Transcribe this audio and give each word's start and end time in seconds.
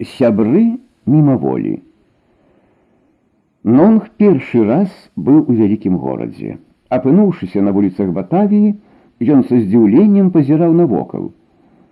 сябры 0.00 0.80
мімаволі. 1.06 1.80
Нонг 3.64 4.08
першы 4.16 4.64
раз 4.64 4.88
быў 5.16 5.44
у 5.44 5.52
вялікім 5.52 5.96
горадзе. 6.00 6.56
Апынуўшыся 6.88 7.60
на 7.60 7.72
вуліцах 7.76 8.08
Батавіі, 8.16 8.74
ён 9.20 9.44
са 9.44 9.60
здзіўленнем 9.60 10.30
пазіраў 10.32 10.72
навокал. 10.72 11.30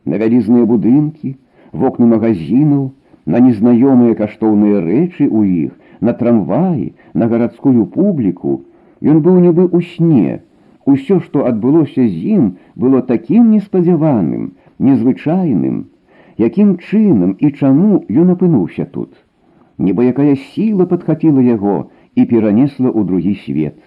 На 0.08 0.16
вялізныя 0.16 0.64
будынкі, 0.64 1.36
вокны 1.72 2.08
магазінаў, 2.08 2.88
на 3.28 3.38
незнаёмыя 3.44 4.16
каштоўныя 4.16 4.80
рэчы 4.80 5.28
ў 5.28 5.68
іх, 5.68 5.72
на 6.00 6.16
трамваі, 6.16 6.94
на 7.12 7.28
гарадскую 7.28 7.84
публіку, 7.92 8.64
ён 9.04 9.20
быў 9.20 9.36
нібы 9.44 9.68
ў 9.68 9.84
сне. 9.92 10.40
Усё, 10.88 11.20
што 11.20 11.44
адбылося 11.44 12.00
з 12.00 12.16
ім, 12.40 12.44
было 12.74 13.04
такім 13.04 13.52
неспадзяваным, 13.52 14.56
незвычайным, 14.80 15.92
якім 16.37 16.77
чынам 16.77 17.35
і 17.39 17.51
чаму 17.51 18.03
ён 18.09 18.33
апынуўся 18.35 18.85
тут. 18.85 19.11
Нібы 19.77 20.05
якая 20.13 20.35
сіла 20.35 20.85
падхапіла 20.89 21.41
яго 21.41 21.77
і 22.15 22.25
перанесла 22.29 22.89
ў 22.89 23.01
другі 23.09 23.35
свет. 23.45 23.77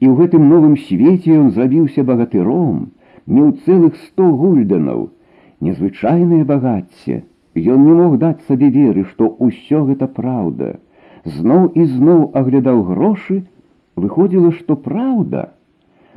І 0.00 0.08
ў 0.08 0.16
гэтым 0.20 0.48
новым 0.48 0.76
свеце 0.80 1.36
ён 1.36 1.50
зрабіўся 1.56 2.04
багатыром, 2.08 2.92
меў 3.26 3.52
цэлых 3.64 3.96
сто 4.04 4.28
гульданаў, 4.42 5.08
незвычайнае 5.60 6.44
багацце. 6.44 7.22
Ён 7.54 7.84
не 7.84 7.94
мог 7.98 8.16
даць 8.18 8.40
сабе 8.48 8.70
веры, 8.70 9.04
што 9.12 9.28
ўсё 9.46 9.84
гэта 9.88 10.06
праўда. 10.06 10.78
Зноў 11.24 11.72
і 11.76 11.84
зноў 11.84 12.20
аглядаў 12.40 12.82
грошы, 12.90 13.42
выходзіла, 13.96 14.52
што 14.56 14.76
праўда. 14.76 15.50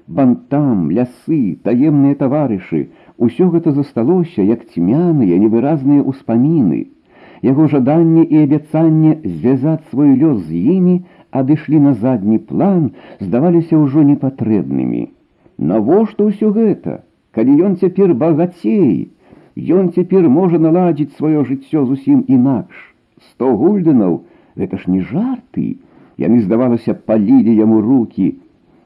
Бантам, 0.07 0.91
лясы, 0.91 1.57
таемныя 1.63 2.15
таварышы, 2.15 2.87
Усё 3.17 3.49
гэта 3.53 3.71
засталося 3.71 4.41
як 4.41 4.65
цьмяныя 4.73 5.37
невыразныя 5.43 6.01
ўспаміны. 6.01 6.81
Яго 7.43 7.67
жаданне 7.67 8.23
і 8.23 8.43
абяцанне 8.43 9.17
звязаць 9.23 9.83
свой 9.91 10.15
лёс 10.19 10.43
з 10.47 10.61
імі 10.75 10.95
адышлі 11.31 11.79
на 11.87 11.93
задні 11.93 12.37
план, 12.51 12.91
здаваліся 13.19 13.77
ўжо 13.77 14.03
непатрэбнымі. 14.11 15.09
Навошта 15.57 16.29
ўсё 16.29 16.53
гэта, 16.55 17.01
калі 17.31 17.57
ён 17.67 17.75
цяпер 17.81 18.13
багацей, 18.13 19.13
Ён 19.55 19.91
цяпер 19.93 20.29
можа 20.29 20.57
наладзіць 20.57 21.13
сваё 21.17 21.43
жыццё 21.45 21.85
зусім 21.85 22.25
інакш. 22.27 22.73
Сто 23.29 23.53
гульданаў 23.55 24.23
гэта 24.57 24.77
ж 24.81 24.89
не 24.89 25.01
жарты. 25.01 25.77
Яны 26.17 26.41
здавалася 26.41 26.93
палілі 26.93 27.53
яму 27.53 27.81
руки. 27.81 28.37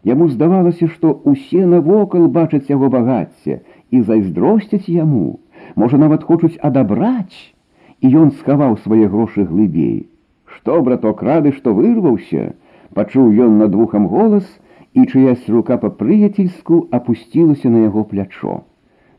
Яму 0.03 0.28
здавалася, 0.28 0.88
што 0.88 1.14
усе 1.23 1.66
навокал 1.66 2.28
бачаць 2.28 2.67
яго 2.70 2.89
багацце, 2.89 3.61
і 3.93 4.01
зайздросцяць 4.09 4.89
яму, 4.89 5.41
можа 5.77 6.01
нават 6.01 6.25
хочуць 6.29 6.57
адабраць, 6.69 7.53
і 8.01 8.11
ён 8.25 8.33
схаваў 8.41 8.81
свае 8.85 9.07
грошы 9.12 9.45
глыбей. 9.45 10.09
Што 10.57 10.81
браток 10.87 11.23
рады, 11.29 11.53
што 11.53 11.77
вырваўся, 11.77 12.53
пачуў 12.97 13.31
ён 13.47 13.59
над 13.63 13.77
вухам 13.79 14.09
голас, 14.09 14.48
і 14.95 15.07
чыясь 15.07 15.48
рука 15.48 15.79
па-прыяцельску 15.83 16.87
апусцілася 16.98 17.70
на 17.73 17.85
яго 17.85 18.05
плячо. 18.05 18.61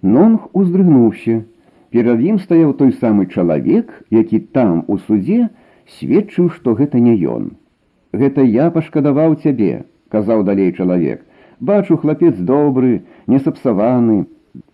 Нонг 0.02 0.50
уздрыгнуўся. 0.54 1.42
Перад 1.94 2.22
ім 2.22 2.38
стаяў 2.42 2.74
той 2.78 2.92
самы 3.02 3.26
чалавек, 3.30 3.90
які 4.10 4.40
там 4.58 4.84
у 4.88 4.98
судзе 4.98 5.50
сведчыў, 5.98 6.50
што 6.50 6.74
гэта 6.80 7.00
не 7.00 7.14
ён. 7.34 7.54
Гэта 8.14 8.46
я 8.46 8.70
пашкадаваў 8.74 9.38
цябе, 9.42 9.86
казаў 10.10 10.44
далей 10.50 10.74
чалавек. 10.74 11.22
Бачу 11.60 11.98
хлапец 11.98 12.36
добры, 12.38 13.04
не 13.28 13.40
сапсаваны, 13.40 14.26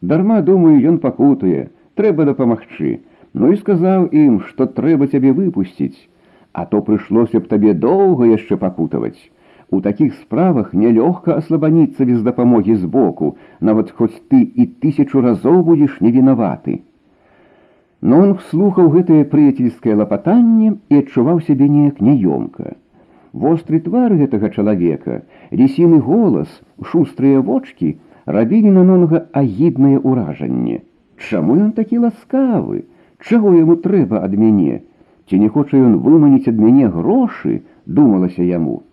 Дарма 0.01 0.41
думаю, 0.41 0.75
ён 0.91 0.97
пакутуе, 0.99 1.69
трэба 1.95 2.25
дапамагчы. 2.27 2.99
Ну 3.33 3.51
і 3.53 3.59
сказаў 3.59 4.07
ім, 4.11 4.39
што 4.47 4.65
трэба 4.79 5.07
цябе 5.07 5.31
выпусціць, 5.37 6.09
а 6.51 6.65
то 6.65 6.81
прыйшлося 6.87 7.39
б 7.39 7.51
табе 7.51 7.73
доўга 7.85 8.27
яшчэ 8.27 8.57
пакутаваць. 8.63 9.19
У 9.69 9.79
такіх 9.85 10.15
справах 10.19 10.73
нялёгка 10.73 11.37
аслабаніцца 11.39 12.07
без 12.09 12.25
дапамогі 12.25 12.75
збоку, 12.81 13.37
нават 13.61 13.93
хоць 13.95 14.17
ты 14.33 14.41
і 14.41 14.65
тысячу 14.83 15.21
разоў 15.21 15.61
будзеш 15.69 16.01
невінаваты. 16.01 16.81
Нонг 18.01 18.41
слухаў 18.49 18.89
гэтае 18.97 19.23
прыяцельскае 19.31 19.95
лапатанне 20.01 20.73
і 20.89 21.03
адчуваў 21.03 21.39
сябе 21.47 21.69
неяк 21.69 22.01
няёмка. 22.01 22.75
Востры 23.31 23.79
твар 23.85 24.15
гэтага 24.19 24.49
чалавека, 24.49 25.21
лісіны 25.53 25.99
голас, 26.01 26.49
шустрыя 26.91 27.39
вочки— 27.39 27.95
рабілі 28.29 28.71
на 28.71 28.83
нонга 28.85 29.21
агіднае 29.33 29.97
ўражанне. 29.97 30.81
Чаму 31.17 31.57
ён 31.57 31.71
такі 31.77 32.01
ласкавы? 32.05 32.85
Чаго 33.25 33.53
яму 33.57 33.75
трэба 33.85 34.21
ад 34.27 34.37
мяне? 34.37 34.85
Ці 35.27 35.39
не 35.41 35.49
хоча 35.55 35.81
ён 35.81 35.97
выманіць 36.05 36.47
ад 36.51 36.61
мяне 36.61 36.89
грошы, 36.93 37.61
думалася 37.85 38.45
яму. 38.45 38.83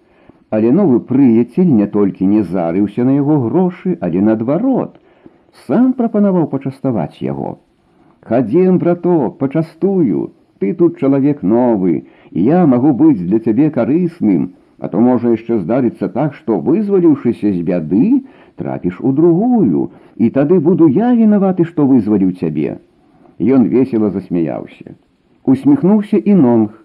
Але 0.50 0.72
новы 0.72 1.00
прыяцель 1.10 1.68
не 1.68 1.86
толькі 1.86 2.30
не 2.32 2.42
зарыўся 2.48 3.04
на 3.04 3.18
яго 3.18 3.36
грошы, 3.44 3.98
але 4.00 4.24
наадварот, 4.24 4.96
сам 5.66 5.92
прапанаваў 6.00 6.48
пачаставаць 6.52 7.20
яго. 7.20 7.58
Хадзем, 8.24 8.78
браток, 8.78 9.38
пачастую, 9.38 10.32
ты 10.58 10.72
тут 10.74 10.98
чалавек 10.98 11.42
новы, 11.42 12.06
і 12.32 12.42
я 12.42 12.64
магу 12.66 12.92
быць 12.92 13.20
для 13.20 13.38
цябе 13.38 13.68
карысным, 13.70 14.54
а 14.78 14.88
то 14.88 15.00
можа 15.00 15.32
яшчэ 15.32 15.58
здарыцца 15.60 16.08
так, 16.08 16.34
што 16.34 16.58
вызваліўшыся 16.60 17.52
з 17.52 17.60
бяды, 17.64 18.24
трапіш 18.56 19.00
у 19.00 19.12
другую, 19.12 19.90
і 20.16 20.30
тады 20.30 20.60
буду 20.60 20.88
я 20.88 21.12
вінаваты, 21.14 21.64
што 21.64 21.86
вызваліў 21.86 22.36
цябе. 22.40 22.78
Ён 23.38 23.68
весело 23.72 24.10
засмяяўся. 24.10 24.96
Усміхнуўся 25.44 26.18
і 26.18 26.34
нонг. 26.34 26.76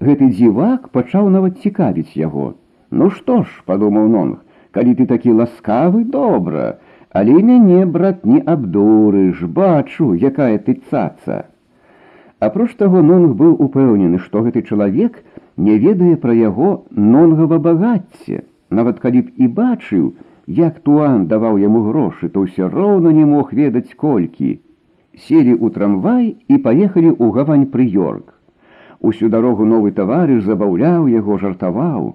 Гэты 0.00 0.30
дзівак 0.32 0.88
пачаў 0.94 1.28
нават 1.30 1.60
цікавіць 1.60 2.16
яго. 2.16 2.54
Ну 2.90 3.10
што 3.10 3.42
ж, 3.42 3.62
падумаў 3.66 4.08
нонг, 4.08 4.40
калі 4.70 4.94
ты 4.98 5.06
такі 5.06 5.34
ласкавы, 5.40 6.04
добра, 6.04 6.78
але 7.10 7.42
мяне, 7.42 7.86
брат, 7.86 8.24
не 8.24 8.40
абдурыш, 8.40 9.42
бачу, 9.42 10.14
якая 10.14 10.58
ты 10.58 10.80
цаца. 10.90 11.46
Апроч 12.40 12.74
таго 12.80 13.02
нонг 13.02 13.36
быў 13.36 13.58
упэўнены, 13.60 14.18
што 14.18 14.42
гэты 14.46 14.62
чалавек 14.62 15.20
не 15.59 15.77
ведае 15.79 16.15
пра 16.21 16.33
яго 16.33 16.85
нонгава 16.91 17.59
багацце, 17.59 18.43
нават 18.69 18.99
калі 18.99 19.21
б 19.21 19.27
і 19.37 19.47
бачыў, 19.47 20.13
Як 20.47 20.79
туан 20.85 21.25
даваў 21.25 21.57
яму 21.57 21.81
грошы, 21.89 22.29
то 22.29 22.45
ўсё 22.45 22.69
роўна 22.69 23.09
не 23.09 23.25
мог 23.25 23.49
ведаць 23.49 23.97
колькі. 23.97 24.61
Селі 25.17 25.57
ў 25.57 25.73
трамвай 25.73 26.37
і 26.47 26.57
паехалі 26.61 27.09
ў 27.17 27.25
гавань 27.33 27.65
пры 27.73 27.89
Йорк. 27.89 28.29
Усю 29.01 29.29
дарогу 29.33 29.65
новы 29.65 29.89
таварыш 29.89 30.45
забаўляў 30.45 31.09
яго, 31.09 31.39
жартаваў. 31.41 32.13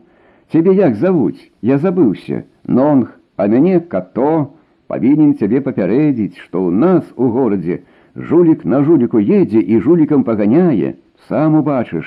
Цябе 0.52 0.74
як 0.78 0.94
завуць, 0.94 1.50
я 1.62 1.78
забыўся, 1.78 2.46
Нонг, 2.66 3.18
а 3.36 3.50
мяне 3.50 3.80
като, 3.80 4.54
павінен 4.86 5.34
цябе 5.34 5.58
папярэдзіць, 5.58 6.38
што 6.38 6.62
ў 6.62 6.70
нас 6.70 7.02
у 7.16 7.34
горадзе 7.34 7.82
жулік 8.14 8.62
на 8.64 8.84
жуліку 8.86 9.18
едзе 9.18 9.58
і 9.58 9.82
жулікам 9.82 10.22
паганяе, 10.22 10.94
сам 11.26 11.58
убачыш. 11.58 12.06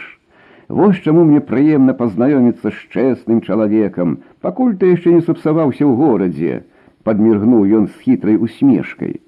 Вось 0.69 1.01
чаму 1.01 1.25
мне 1.25 1.41
прыемна 1.41 1.95
пазнаёміцца 1.97 2.69
з 2.69 2.81
чэсным 2.93 3.41
чалавекам, 3.41 4.19
пакуль 4.45 4.77
ты 4.77 4.93
яшчэ 4.93 5.17
не 5.17 5.23
сапсаваўся 5.25 5.85
ў 5.89 5.93
горадзе, 5.97 6.63
падміргнуў 7.09 7.65
ён 7.79 7.87
з 7.89 7.97
хітрай 8.05 8.37
усмешкай. 8.37 9.21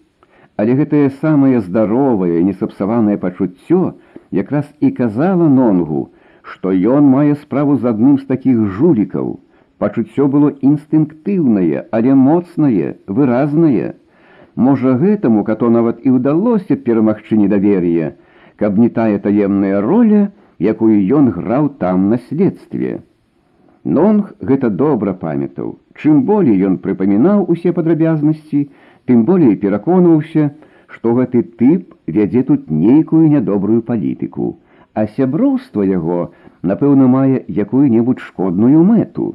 Але 0.60 0.76
гэтае 0.76 1.08
самае 1.24 1.60
здаровае, 1.64 2.44
несапсаванае 2.44 3.16
пачуццё 3.22 3.96
якраз 4.36 4.68
і 4.84 4.90
казала 4.98 5.46
Нонгу, 5.48 6.10
што 6.42 6.74
ён 6.96 7.08
мае 7.08 7.32
справу 7.44 7.76
з 7.80 7.88
адным 7.88 8.18
з 8.20 8.28
такіх 8.28 8.60
жулікаў. 8.76 9.40
Пачуццё 9.80 10.28
было 10.28 10.52
інстынктыўнае, 10.60 11.88
але 11.90 12.12
моцнае, 12.12 13.00
выразнае. 13.08 13.96
Можа 14.56 14.92
гэтаму, 15.00 15.46
като 15.48 15.72
нават 15.72 16.04
і 16.04 16.20
ўдалося 16.20 16.76
перамагчы 16.76 17.40
недавер'е, 17.40 18.12
каб 18.60 18.76
не 18.76 18.92
тая 18.92 19.16
таемная 19.24 19.80
роля, 19.80 20.28
якую 20.60 20.96
ён 21.18 21.30
граў 21.36 21.68
там 21.82 22.08
на 22.12 22.18
следстве. 22.28 23.00
Нонг 23.84 24.34
гэта 24.40 24.68
добра 24.70 25.14
памятаў. 25.14 25.78
Чым 25.96 26.24
болей 26.28 26.60
ён 26.68 26.76
прыпамінаў 26.84 27.46
усе 27.48 27.72
падрабязнасці, 27.72 28.68
тым 29.08 29.24
болей 29.24 29.56
пераконваўся, 29.56 30.50
што 30.92 31.14
гэты 31.16 31.42
тып 31.60 31.94
вядзе 32.06 32.42
тут 32.42 32.70
нейкую 32.70 33.28
нядобрую 33.32 33.80
палітыку, 33.82 34.58
а 34.92 35.06
сяброўства 35.16 35.86
яго, 35.88 36.32
напэўна, 36.62 37.08
мае 37.08 37.40
якую-небудзь 37.48 38.26
шкодную 38.28 38.84
мэту. 38.84 39.32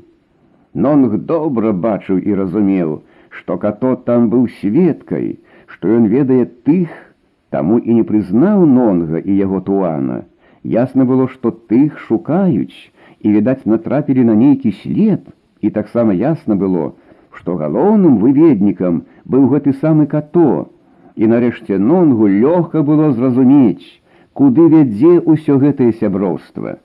Нонг 0.76 1.18
добра 1.26 1.72
бачыў 1.72 2.22
і 2.22 2.36
разумеў, 2.36 3.02
што 3.30 3.58
като 3.58 3.96
там 3.96 4.30
быў 4.30 4.48
сведкай, 4.60 5.40
што 5.66 5.90
ён 5.98 6.06
ведае 6.12 6.46
тых, 6.68 6.90
таму 7.50 7.80
і 7.80 7.98
не 7.98 8.04
прызнаў 8.04 8.66
Нонга 8.70 9.18
і 9.18 9.42
яго 9.42 9.62
туана. 9.66 10.24
Ясна 10.65 11.05
было, 11.05 11.29
што 11.29 11.51
тых 11.51 11.99
шукаюць 12.07 12.93
і, 13.21 13.33
відаць, 13.33 13.65
натрапілі 13.65 14.25
на 14.25 14.35
нейкі 14.35 14.73
след, 14.83 15.23
і 15.61 15.71
таксама 15.71 16.13
ясна 16.13 16.57
было, 16.57 16.93
што 17.33 17.57
галоўным 17.57 18.19
выведнікам 18.21 19.03
быў 19.25 19.49
гэты 19.55 19.73
самы 19.81 20.07
като. 20.07 20.69
І 21.17 21.27
нарэшце 21.27 21.79
Нонгу 21.79 22.29
лёгка 22.29 22.83
было 22.83 23.13
зразумець, 23.13 24.01
куды 24.33 24.69
вядзе 24.73 25.21
ўсё 25.21 25.59
гэтае 25.65 25.93
сяброўства. 26.01 26.79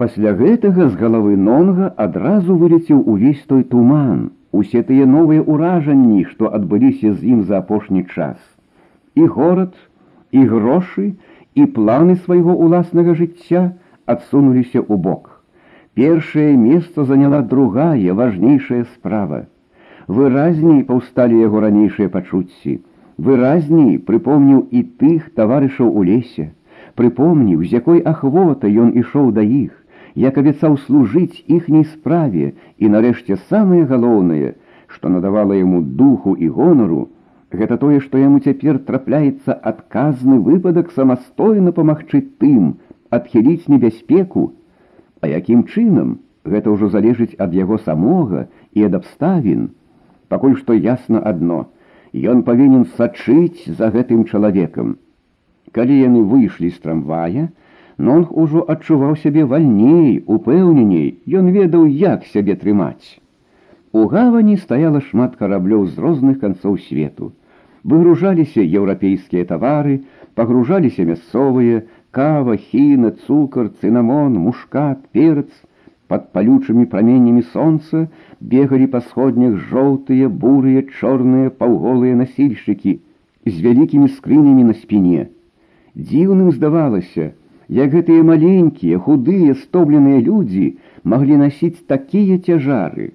Пасля 0.00 0.32
гэтага 0.32 0.88
з 0.88 0.96
галавы 0.96 1.36
нонга 1.36 1.92
адразу 2.04 2.56
вылецеў 2.60 3.02
увесь 3.14 3.42
той 3.46 3.64
туман, 3.72 4.30
усе 4.52 4.82
тыя 4.82 5.06
новыя 5.06 5.42
ўражанні, 5.44 6.24
што 6.30 6.48
адбыліся 6.58 7.12
з 7.14 7.20
ім 7.34 7.42
за 7.50 7.58
апошні 7.58 8.04
час. 8.14 8.38
І 9.14 9.26
горад, 9.26 9.74
і 10.32 10.46
грошы, 10.52 11.12
і 11.54 11.66
планы 11.76 12.16
свайго 12.24 12.54
ўласнага 12.54 13.14
жыцця 13.20 13.62
адсунуліся 14.06 14.80
ў 14.80 14.96
бок. 15.06 15.30
Першае 15.94 16.52
месца 16.56 17.04
заняла 17.04 17.40
другая 17.42 18.14
важнейшая 18.20 18.84
справа. 18.94 19.46
Выразней 20.06 20.84
паўсталі 20.86 21.40
яго 21.40 21.60
ранейшыя 21.66 22.08
пачуцці. 22.14 22.78
Выразней 23.26 23.98
прыпомніў 24.08 24.62
і 24.70 24.80
тых 25.02 25.28
таварышаў 25.36 25.90
у 25.90 26.02
лесе, 26.08 26.46
прыпомніў, 26.96 27.62
з 27.66 27.76
якой 27.78 28.00
ахвота 28.12 28.70
ён 28.84 28.94
ішоў 29.02 29.28
да 29.36 29.44
іх, 29.44 29.74
як 30.14 30.38
абяцаў 30.40 30.78
служыць 30.86 31.44
іхняй 31.46 31.84
справе 31.92 32.52
і 32.78 32.90
нарэшце 32.94 33.36
самае 33.50 33.84
галоўнае, 33.92 34.54
што 34.86 35.12
надавала 35.12 35.58
яму 35.58 35.82
духу 35.82 36.34
і 36.34 36.48
гонару, 36.48 37.02
гэта 37.51 37.77
тое, 37.77 37.99
што 37.99 38.17
яму 38.17 38.39
цяпер 38.39 38.79
трапляецца 38.89 39.53
адказны 39.53 40.39
выпадак 40.39 40.91
самастойна 40.91 41.71
памагчы 41.71 42.21
тым, 42.41 42.75
адхіліць 43.09 43.69
небяспеку, 43.71 44.53
а 45.21 45.27
якім 45.31 45.65
чынам 45.65 46.19
гэта 46.45 46.71
ўжо 46.73 46.89
залежыць 46.93 47.35
ад 47.39 47.53
яго 47.53 47.77
самога 47.77 48.47
і 48.73 48.85
ад 48.89 48.97
абставін. 49.01 49.69
Пакуль 50.29 50.57
што 50.57 50.73
ясна 50.73 51.21
адно, 51.21 51.65
ён 52.13 52.43
павінен 52.47 52.85
сачыць 52.97 53.65
за 53.67 53.91
гэтым 53.93 54.25
чалавекам. 54.25 54.97
Калі 55.71 55.95
яны 55.99 56.23
выйшлі 56.23 56.69
з 56.71 56.81
трамвая, 56.81 57.49
Нонг 57.97 58.31
ужо 58.35 58.61
адчуваў 58.67 59.15
сябе 59.23 59.45
вальней, 59.47 60.23
упэўненей, 60.27 61.23
ён 61.31 61.45
ведаў, 61.55 61.85
як 61.87 62.25
сябе 62.27 62.55
трымаць. 62.59 63.23
У 63.95 64.01
гавані 64.11 64.53
стаяла 64.61 64.99
шмат 65.09 65.35
караблёў 65.41 65.83
з 65.87 66.01
розных 66.05 66.39
канцоў 66.39 66.73
свету. 66.85 67.27
Выгружаліся 67.91 68.65
еўрапейскія 68.79 69.47
тавары, 69.51 69.95
пагружаліся 70.39 71.05
мясцовыя, 71.11 71.77
кава, 72.17 72.57
хіна, 72.65 73.13
цукар, 73.23 73.71
цынамон, 73.79 74.35
мушкат, 74.49 74.99
перц. 75.15 75.47
Под 76.11 76.27
палючымі 76.35 76.85
праменнямі 76.91 77.45
сонца 77.55 78.03
бегалі 78.53 78.91
па 78.99 79.05
сходнях 79.07 79.57
жоўтыя, 79.71 80.27
бурыя, 80.43 80.83
чорныя, 80.99 81.55
паўголыя 81.63 82.19
насільшчыкі 82.19 82.99
з 83.47 83.55
вялікімі 83.63 84.13
скрынямі 84.19 84.69
на 84.75 84.79
спіне. 84.83 85.27
Дзіўным 85.95 86.51
здавалася, 86.51 87.31
як 87.83 87.95
гэтыя 87.95 88.27
маленькія, 88.35 89.03
худыя, 89.07 89.59
стомленыя 89.65 90.23
людзі 90.31 90.73
маглі 91.15 91.45
насіць 91.47 91.85
такія 91.87 92.43
цяжары, 92.43 93.13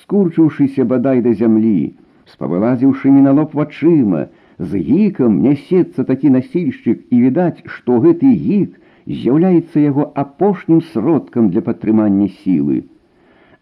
скурчыўшыся 0.00 0.86
бадай 0.92 1.20
да 1.26 1.32
зямлі, 1.40 1.94
спавылазіўшы 2.32 3.12
не 3.16 3.22
на 3.26 3.32
лоб 3.38 3.56
вачыма, 3.58 4.22
з 4.58 4.80
гікам 4.88 5.40
нясецца 5.42 6.04
такі 6.08 6.32
насільшчык 6.36 7.02
і 7.10 7.20
відаць, 7.24 7.64
што 7.74 7.98
гэты 8.06 8.30
гік 8.44 8.78
з'яўляецца 9.06 9.84
яго 9.84 10.08
апошнім 10.24 10.80
сродкам 10.94 11.50
для 11.50 11.64
падтрымання 11.68 12.28
сілы. 12.44 12.84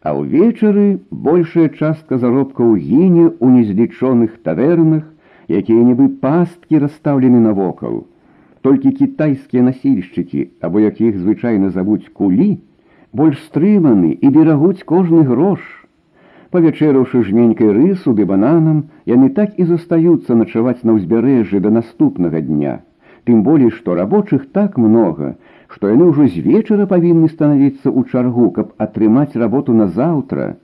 А 0.03 0.15
ўвечары 0.17 1.01
большая 1.11 1.69
частка 1.69 2.19
заробкаў 2.21 2.77
гіне 2.77 3.27
ў 3.41 3.47
незлічоных 3.57 4.39
тавернах, 4.47 5.05
якія 5.49 5.83
нібы 5.91 6.09
пасткі 6.23 6.85
расстаўлены 6.87 7.43
навокал 7.49 8.01
толькі 8.63 8.91
кітайскія 8.93 9.63
насільшчыкі, 9.63 10.49
або 10.61 10.81
як 10.81 11.01
іх 11.01 11.19
звычайна 11.19 11.71
завуць 11.71 12.09
кулі, 12.13 12.61
больш 13.13 13.41
стрыманы 13.49 14.13
і 14.21 14.29
берагуць 14.29 14.85
кожны 14.85 15.25
грош. 15.25 15.61
Павячэраўшы 16.56 17.22
жменькай 17.28 17.72
рысу 17.76 18.14
ды 18.18 18.26
бананам, 18.30 18.78
яны 19.12 19.30
так 19.38 19.58
і 19.60 19.66
застаюцца 19.72 20.36
начаваць 20.42 20.84
на 20.88 20.96
ўзбярэжжы 20.98 21.60
да 21.66 21.72
наступнага 21.78 22.42
дня. 22.50 22.76
Тым 23.28 23.42
болей, 23.44 23.72
што 23.78 23.96
рабочых 24.00 24.46
так 24.58 24.78
многа, 24.78 25.36
што 25.68 25.90
яны 25.92 26.08
ўжо 26.12 26.28
з 26.32 26.46
вечара 26.46 26.86
павінны 26.92 27.28
станавіцца 27.34 27.90
ў 27.90 28.08
чаргу, 28.12 28.52
каб 28.58 28.72
атрымаць 28.78 29.36
работу 29.36 29.74
на 29.74 29.88
заўтра. 29.98 30.56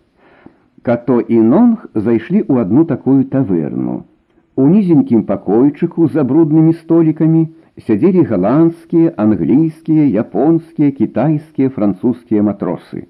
Като 0.88 1.19
і 1.19 1.41
нонг 1.53 1.88
зайшлі 1.94 2.39
ў 2.45 2.65
адну 2.65 2.85
такую 2.85 3.25
таверну. 3.33 4.01
У 4.56 4.68
нізенькім 4.68 5.23
пакойчыку 5.27 6.07
за 6.13 6.23
бруднымі 6.23 6.73
столікамі, 6.79 7.47
сядзелі 7.88 8.23
галандскія, 8.31 9.13
англійскія, 9.18 10.06
японскія, 10.23 10.91
кітайскія, 10.91 11.69
французскія 11.69 12.44
матросы. 12.44 13.07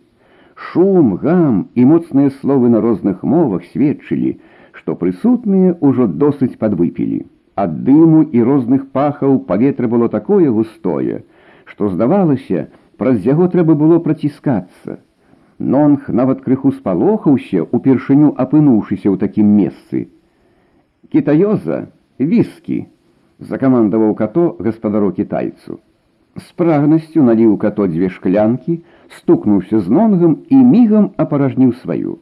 Шум, 0.56 1.14
гам 1.20 1.68
і 1.76 1.84
моцныя 1.84 2.32
словы 2.40 2.72
на 2.72 2.80
розных 2.80 3.22
мовах 3.22 3.64
сведчылі, 3.72 4.36
што 4.72 4.96
прысутныя 4.96 5.76
ўжо 5.84 6.08
досыць 6.08 6.56
падвыпілі. 6.56 7.26
Ад 7.60 7.76
дыму 7.84 8.22
і 8.32 8.42
розных 8.44 8.88
пахаў 8.96 9.38
паветра 9.50 9.88
было 9.88 10.08
такое 10.08 10.48
густое, 10.50 11.22
што 11.68 11.88
здавалася, 11.92 12.68
праз 12.96 13.20
яго 13.28 13.48
трэба 13.52 13.76
было 13.76 14.00
праціскацца. 14.00 14.98
Нонг 15.58 16.08
нават 16.08 16.40
крыху 16.44 16.72
спалохаўся, 16.72 17.64
упершыню 17.64 18.32
апынуўшыся 18.36 19.08
ў 19.12 19.16
такім 19.20 19.52
месцы. 19.60 20.08
Кітаёза, 21.12 21.86
віскі, 22.18 22.84
закамандаваў 23.40 24.14
като 24.16 24.56
гаспадару 24.60 25.12
кітайцу. 25.12 25.80
З 26.36 26.52
прагнасцю 26.60 27.24
наліў 27.24 27.56
като 27.56 27.88
дзве 27.88 28.08
шклянкі, 28.12 28.80
стукнуўся 29.17 29.79
з 29.79 29.89
нонгам 29.89 30.37
і 30.49 30.57
мігам 30.73 31.09
апаражніў 31.17 31.73
сваю. 31.81 32.19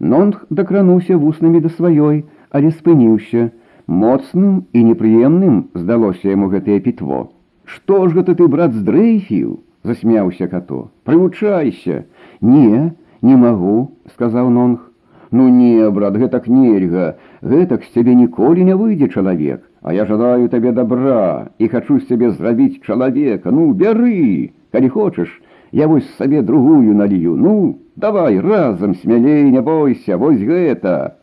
Нонг 0.00 0.46
дакрануўся 0.50 1.16
вуснамі 1.16 1.60
да 1.60 1.68
сваёй, 1.68 2.24
але 2.50 2.70
спыніўся. 2.70 3.50
Моцным 3.90 4.66
і 4.72 4.84
непрыемным 4.86 5.66
здалося 5.74 6.30
яму 6.30 6.46
гэтае 6.52 6.78
пітво. 6.80 7.32
Што 7.64 8.06
ж 8.06 8.20
гэта 8.20 8.38
ты, 8.38 8.46
брат, 8.46 8.72
здрэйфіў? 8.72 9.58
засмяўся 9.82 10.46
като. 10.48 10.90
Прывучайся. 11.04 12.04
Не, 12.40 12.92
не 13.22 13.36
магу, 13.36 13.92
сказаў 14.14 14.50
нонг. 14.50 14.86
Ну 15.30 15.48
не, 15.48 15.88
брат, 15.90 16.16
гэтак 16.18 16.48
нельга, 16.50 17.14
гэтак 17.42 17.84
з 17.86 17.92
цябе 17.94 18.14
ніколі 18.18 18.64
не 18.66 18.74
выйдзе 18.74 19.08
чалавек. 19.08 19.62
А 19.82 19.94
я 19.94 20.04
жадаю 20.04 20.48
табе 20.48 20.72
добра 20.72 21.54
і 21.58 21.68
хачу 21.68 22.00
сябе 22.00 22.30
зрабіць 22.30 22.82
чалавека. 22.82 23.50
Ну, 23.50 23.70
бяры, 23.72 24.50
калі 24.72 24.88
хочаш, 24.88 25.30
я 25.72 25.86
вось 25.86 26.08
сабе 26.16 26.42
другую 26.42 26.94
налію. 26.94 27.36
Ну, 27.36 27.78
давай 27.96 28.40
разам 28.40 28.94
смялей, 28.94 29.50
не 29.50 29.60
бойся, 29.60 30.16
вось 30.16 30.40
гэта. 30.40 31.16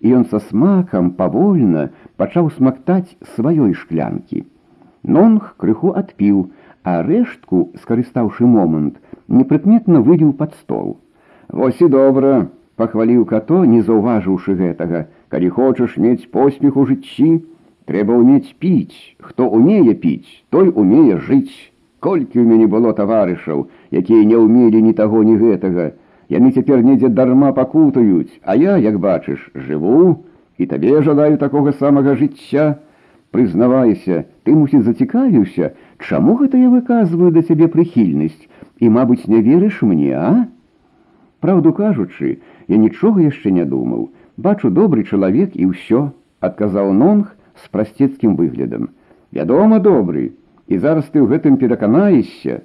І 0.00 0.14
ён 0.18 0.24
са 0.30 0.40
смакам 0.50 1.12
павольна 1.14 1.90
пачаў 2.16 2.50
смактаць 2.50 3.14
сваёй 3.36 3.74
шклянкі. 3.74 4.44
Нонг 5.02 5.54
крыху 5.56 5.94
адпіў, 5.94 6.50
а 6.82 7.02
рэштку, 7.06 7.70
скарыстаўшы 7.82 8.46
момант, 8.46 8.98
непрыкметна 9.28 10.02
выдзіў 10.02 10.34
пад 10.34 10.54
стол. 10.58 10.98
Вось 11.48 11.80
і 11.80 11.88
добра, 11.88 12.48
пахваліў 12.76 13.24
като, 13.30 13.64
не 13.64 13.82
заўважыўшы 13.86 14.58
гэтага, 14.58 15.06
калі 15.28 15.48
хочаш 15.48 15.96
мець 15.98 16.26
поспех 16.26 16.76
у 16.76 16.86
жыцці, 16.86 17.46
Трэба 17.90 18.14
ўмець 18.14 18.54
піць, 18.62 19.18
хто 19.18 19.48
умее 19.50 19.94
піць, 19.98 20.46
той 20.54 20.70
умее 20.70 21.18
жыць. 21.18 21.72
Колькі 22.02 22.42
ў 22.42 22.46
мяне 22.50 22.66
было 22.66 22.92
таварышаў, 22.98 23.66
якія 23.94 24.26
не 24.26 24.38
ўмелі 24.38 24.82
ні 24.82 24.92
таго 24.98 25.22
ні 25.22 25.36
гэтага. 25.38 25.92
Яны 26.34 26.50
цяпер 26.50 26.82
недзе 26.82 27.08
дарма 27.08 27.52
пакутаюць, 27.54 28.40
а 28.42 28.56
я, 28.58 28.74
як 28.76 28.98
бачыш, 28.98 29.50
жыву 29.54 30.24
і 30.58 30.66
табе 30.66 31.02
жадаю 31.02 31.38
такога 31.38 31.72
самага 31.78 32.16
жыцця. 32.18 32.82
Прызнавайся, 33.32 34.24
ты 34.44 34.54
мусіць 34.56 34.82
зацікавіўся, 34.84 35.72
чаму 35.98 36.34
гэта 36.42 36.58
я 36.60 36.68
выказваю 36.72 37.30
да 37.32 37.42
цябе 37.46 37.68
прыхільнасць 37.70 38.50
і, 38.82 38.90
мабыць, 38.90 39.24
не 39.30 39.40
верыш 39.40 39.80
мне, 39.86 40.12
а? 40.18 40.50
Праўду 41.40 41.72
кажучы, 41.72 42.42
я 42.68 42.76
нічога 42.76 43.22
яшчэ 43.22 43.54
не 43.54 43.64
думаў. 43.64 44.10
Бачу 44.36 44.74
добры 44.74 45.06
чалавек 45.06 45.56
і 45.56 45.70
ўсё, 45.70 46.10
адказаў 46.40 46.92
нонг, 46.92 47.32
з 47.62 47.68
прасцецкім 47.72 48.36
выглядам. 48.36 48.90
Вядома, 49.30 49.80
добры, 49.80 50.32
і 50.68 50.78
зараз 50.78 51.08
ты 51.12 51.20
ў 51.20 51.26
гэтым 51.32 51.56
пераканаешся. 51.60 52.62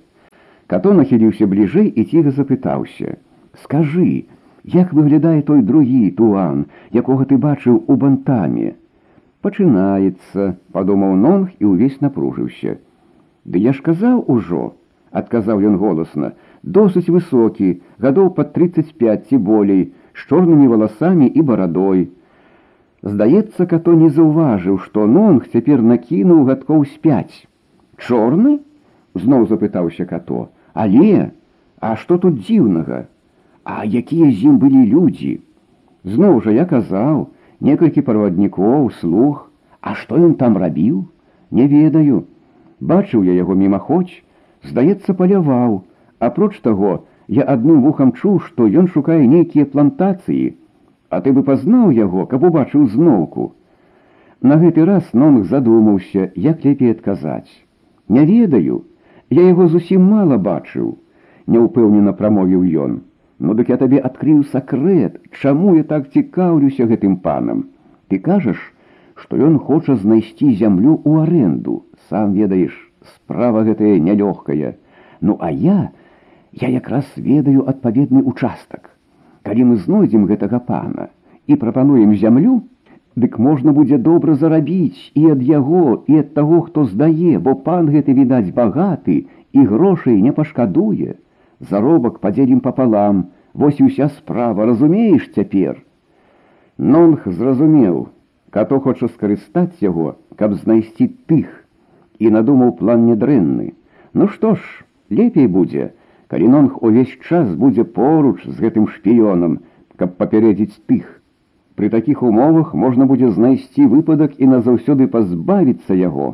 Като 0.67 0.93
нахіліўся 0.93 1.47
бліжэй 1.47 1.87
і 1.87 2.03
ціха 2.03 2.31
запытаўся: « 2.31 3.63
Скажы, 3.63 4.25
як 4.63 4.93
выглядае 4.93 5.41
той 5.41 5.61
другі 5.61 6.11
туан, 6.11 6.65
якога 6.91 7.25
ты 7.25 7.37
бачыў 7.37 7.83
у 7.87 7.95
бантаме? 7.95 8.75
Пачынаецца, 9.41 10.57
падумаў 10.75 11.15
нонг 11.15 11.55
і 11.59 11.71
ўвесь 11.71 12.01
напружыўся. 12.03 12.77
Ды 13.47 13.63
я 13.63 13.71
ж 13.71 13.81
казаў 13.85 14.23
ужо, 14.27 14.75
адказаў 15.11 15.63
ён 15.71 15.77
голасна, 15.79 16.33
досыць 16.63 17.07
высокі, 17.07 17.79
гадоў 18.03 18.33
пад 18.35 18.53
35 18.53 19.27
ці 19.29 19.37
болей, 19.49 19.83
з 20.13 20.27
чорнымі 20.27 20.67
валасамі 20.67 21.27
і 21.27 21.41
барадой. 21.41 22.07
Здаецца, 23.03 23.65
като 23.71 23.93
не 23.93 24.09
заўважыў, 24.09 24.81
што 24.83 25.07
нонг 25.07 25.47
цяпер 25.53 25.85
накінуў 25.91 26.43
гадкоў 26.49 26.83
спяць. 26.95 27.47
Чорны? 28.01 28.59
зноў 29.17 29.47
запытаўся 29.49 30.05
като. 30.05 30.47
Але, 30.73 31.31
а 31.81 31.95
што 31.95 32.17
тут 32.17 32.39
дзіўнага? 32.39 33.05
А 33.63 33.83
якія 33.83 34.29
з 34.31 34.51
ім 34.51 34.57
былі 34.61 34.85
людзі? 34.85 35.39
Зноў 36.05 36.41
жа 36.45 36.53
я 36.55 36.65
казаў, 36.65 37.27
некалькі 37.59 38.01
праваднікоў, 38.01 38.91
слух, 39.01 39.43
А 39.87 39.93
што 39.95 40.17
ён 40.19 40.33
там 40.35 40.57
рабіў? 40.57 41.05
Не 41.51 41.65
ведаю. 41.71 42.25
Бачыў 42.81 43.23
я 43.23 43.33
яго 43.33 43.55
мімаходзь, 43.55 44.15
здаецца, 44.67 45.13
паляваў. 45.13 45.83
Апроч 46.19 46.59
таго, 46.65 47.05
я 47.27 47.45
адным 47.53 47.85
вухам 47.85 48.11
чуў, 48.11 48.41
што 48.47 48.67
ён 48.67 48.89
шукае 48.95 49.21
нейкія 49.27 49.65
плантацыі, 49.65 50.57
А 51.09 51.21
ты 51.21 51.31
бы 51.31 51.43
пазнаў 51.47 51.91
яго, 51.95 52.25
каб 52.25 52.43
убачыў 52.43 52.89
зноўку. 52.91 53.53
На 54.41 54.57
гэты 54.59 54.83
раз 54.83 55.13
Нонг 55.13 55.45
задумаўся, 55.47 56.31
як 56.35 56.65
лепей 56.65 56.91
адказаць. 56.91 57.47
Не 58.07 58.25
ведаю, 58.25 58.85
я 59.29 59.43
яго 59.49 59.67
зусім 59.67 60.07
мала 60.13 60.37
бачыў, 60.37 60.95
няўпэўнена 61.47 62.13
прамовіў 62.13 62.63
ён. 62.85 63.01
Ну 63.39 63.53
дык 63.53 63.69
я 63.69 63.77
табе 63.77 63.99
адкрыю 63.99 64.43
сакрэт, 64.51 65.19
чаму 65.41 65.75
я 65.75 65.83
так 65.83 66.09
цікаўлюся 66.13 66.87
гэтым 66.89 67.17
панам. 67.25 67.67
Ты 68.07 68.19
кажаш, 68.19 68.57
што 69.15 69.37
ён 69.37 69.59
хоча 69.59 69.95
знайсці 69.95 70.53
зямлю 70.55 70.97
ў 71.03 71.27
аренду, 71.27 71.85
сам 72.09 72.33
ведаеш, 72.33 72.73
справа 73.15 73.63
гэтая 73.67 73.99
нялёгкая. 73.99 74.77
Ну 75.21 75.37
а 75.39 75.51
я, 75.51 75.91
я 76.53 76.69
якраз 76.69 77.05
ведаю 77.15 77.67
адпаведны 77.69 78.23
участак. 78.23 78.89
Калі 79.43 79.63
мы 79.71 79.77
знойдзем 79.83 80.25
гэтага 80.25 80.59
пана 80.59 81.09
і 81.47 81.55
прапануем 81.55 82.15
зямлю, 82.15 82.63
дык 83.15 83.37
можна 83.41 83.73
будзе 83.73 83.97
добра 83.97 84.35
зарабіць 84.35 85.11
і 85.13 85.29
ад 85.35 85.41
яго 85.41 86.03
і 86.07 86.19
ад 86.23 86.33
таго, 86.33 86.61
хто 86.67 86.85
здае, 86.85 87.37
бо 87.39 87.55
пан 87.55 87.89
гэты 87.93 88.13
відаць 88.13 88.53
багаты 88.53 89.25
і 89.53 89.65
грошай 89.71 90.21
не 90.21 90.31
пашкадуе 90.31 91.17
заробак 91.59 92.19
падзелім 92.19 92.59
пополам, 92.59 93.25
вось 93.53 93.79
і 93.79 93.89
уся 93.89 94.09
справа 94.09 94.65
разумееш 94.65 95.29
цяпер. 95.33 95.81
Нонг 96.77 97.25
зразумеў, 97.25 98.09
като 98.49 98.79
хоча 98.79 99.07
скарыстаць 99.07 99.81
яго, 99.81 100.15
каб 100.37 100.53
знайсці 100.53 101.09
тых 101.25 101.49
і 102.19 102.29
надумаў 102.29 102.77
план 102.77 103.05
нядрэнны. 103.09 103.73
Ну 104.13 104.27
што 104.27 104.55
ж, 104.55 104.61
лепей 105.09 105.47
будзе, 105.47 105.93
калі 106.29 106.47
нонг 106.53 106.77
увесь 106.83 107.17
час 107.25 107.49
будзе 107.55 107.83
поруч 107.83 108.45
з 108.45 108.57
гэтым 108.61 108.87
шпіёнам, 108.93 109.59
каб 109.97 110.17
папярэдзіць 110.21 110.77
тых. 110.85 111.17
Пры 111.77 111.89
такіх 111.93 112.23
умовах 112.25 112.73
можна 112.73 113.05
будзе 113.05 113.29
знайсці 113.33 113.85
выпадак 113.89 114.39
і 114.41 114.49
назаўсёды 114.53 115.07
пазбавіцца 115.13 115.93
яго. 115.93 116.29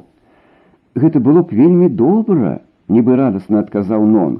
Гэта 0.95 1.19
было 1.19 1.43
б 1.43 1.57
вельмі 1.59 1.89
добра, 1.89 2.61
нібы 2.87 3.17
радасна 3.19 3.59
адказаў 3.65 4.05
нонг. 4.07 4.39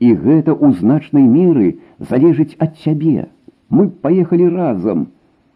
І 0.00 0.12
гэта 0.12 0.52
ў 0.52 0.76
значнай 0.80 1.24
меры 1.24 1.80
залежыць 2.10 2.58
ад 2.58 2.76
цябе. 2.84 3.30
Мы 3.70 3.88
паехалі 3.88 4.50
разам, 4.52 5.08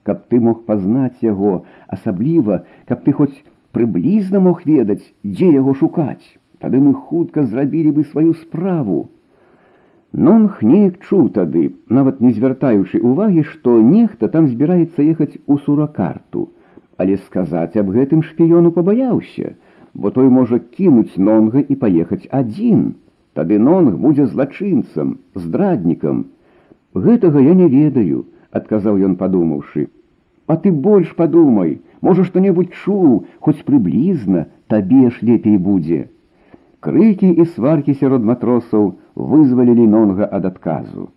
каб 0.09 0.25
ты 0.33 0.41
мог 0.41 0.65
пазнаць 0.65 1.21
яго, 1.21 1.65
асабліва, 1.88 2.65
каб 2.88 3.05
ты 3.05 3.12
хоць 3.12 3.35
прыблізна 3.77 4.41
мог 4.41 4.65
ведаць, 4.65 5.05
дзе 5.23 5.53
яго 5.53 5.75
шукаць. 5.75 6.25
Тады 6.59 6.81
мы 6.81 6.95
хутка 6.95 7.45
зрабілі 7.45 7.93
бы 7.99 8.05
сваю 8.05 8.33
справу. 8.35 9.09
Нонг 10.12 10.62
неяк 10.65 11.03
чуў 11.05 11.29
тады, 11.37 11.62
нават 11.88 12.21
не 12.25 12.31
звяртаючы 12.33 13.00
увагі, 13.05 13.43
што 13.49 13.77
нехта 13.88 14.29
там 14.33 14.49
збіраецца 14.49 15.05
ехаць 15.05 15.37
у 15.47 15.59
суракарту, 15.65 16.49
але 16.97 17.19
сказаць 17.27 17.77
аб 17.77 17.93
гэтым 17.97 18.25
шпіёну 18.31 18.73
пабаяўся, 18.73 19.53
бо 19.95 20.11
той 20.11 20.33
можа 20.38 20.59
кінуць 20.59 21.21
нонга 21.29 21.61
і 21.61 21.77
паехаць 21.77 22.25
адзін. 22.41 22.97
Тады 23.38 23.59
нонг 23.59 24.00
будзе 24.03 24.27
злачынцам, 24.27 25.19
здраднікам. 25.35 26.25
Гэтага 26.95 27.45
я 27.45 27.55
не 27.55 27.69
ведаю, 27.69 28.25
адказаў 28.50 28.99
ён 29.05 29.15
падумаўшы. 29.21 29.88
А 30.49 30.57
ты 30.57 30.73
больш 30.73 31.12
падумай, 31.15 31.79
можа 32.00 32.25
што-небудзь 32.25 32.73
чуў, 32.83 33.27
хоць 33.45 33.62
прыблізна 33.69 34.47
табе 34.73 35.11
ж 35.11 35.21
лепей 35.21 35.59
будзе. 35.59 36.09
Крыкі 36.83 37.29
і 37.43 37.45
сваркі 37.55 37.95
сярод 38.00 38.25
матросаў 38.25 38.85
вызвалілі 39.31 39.87
нонга 39.95 40.29
ад 40.31 40.45
адказу. 40.50 41.09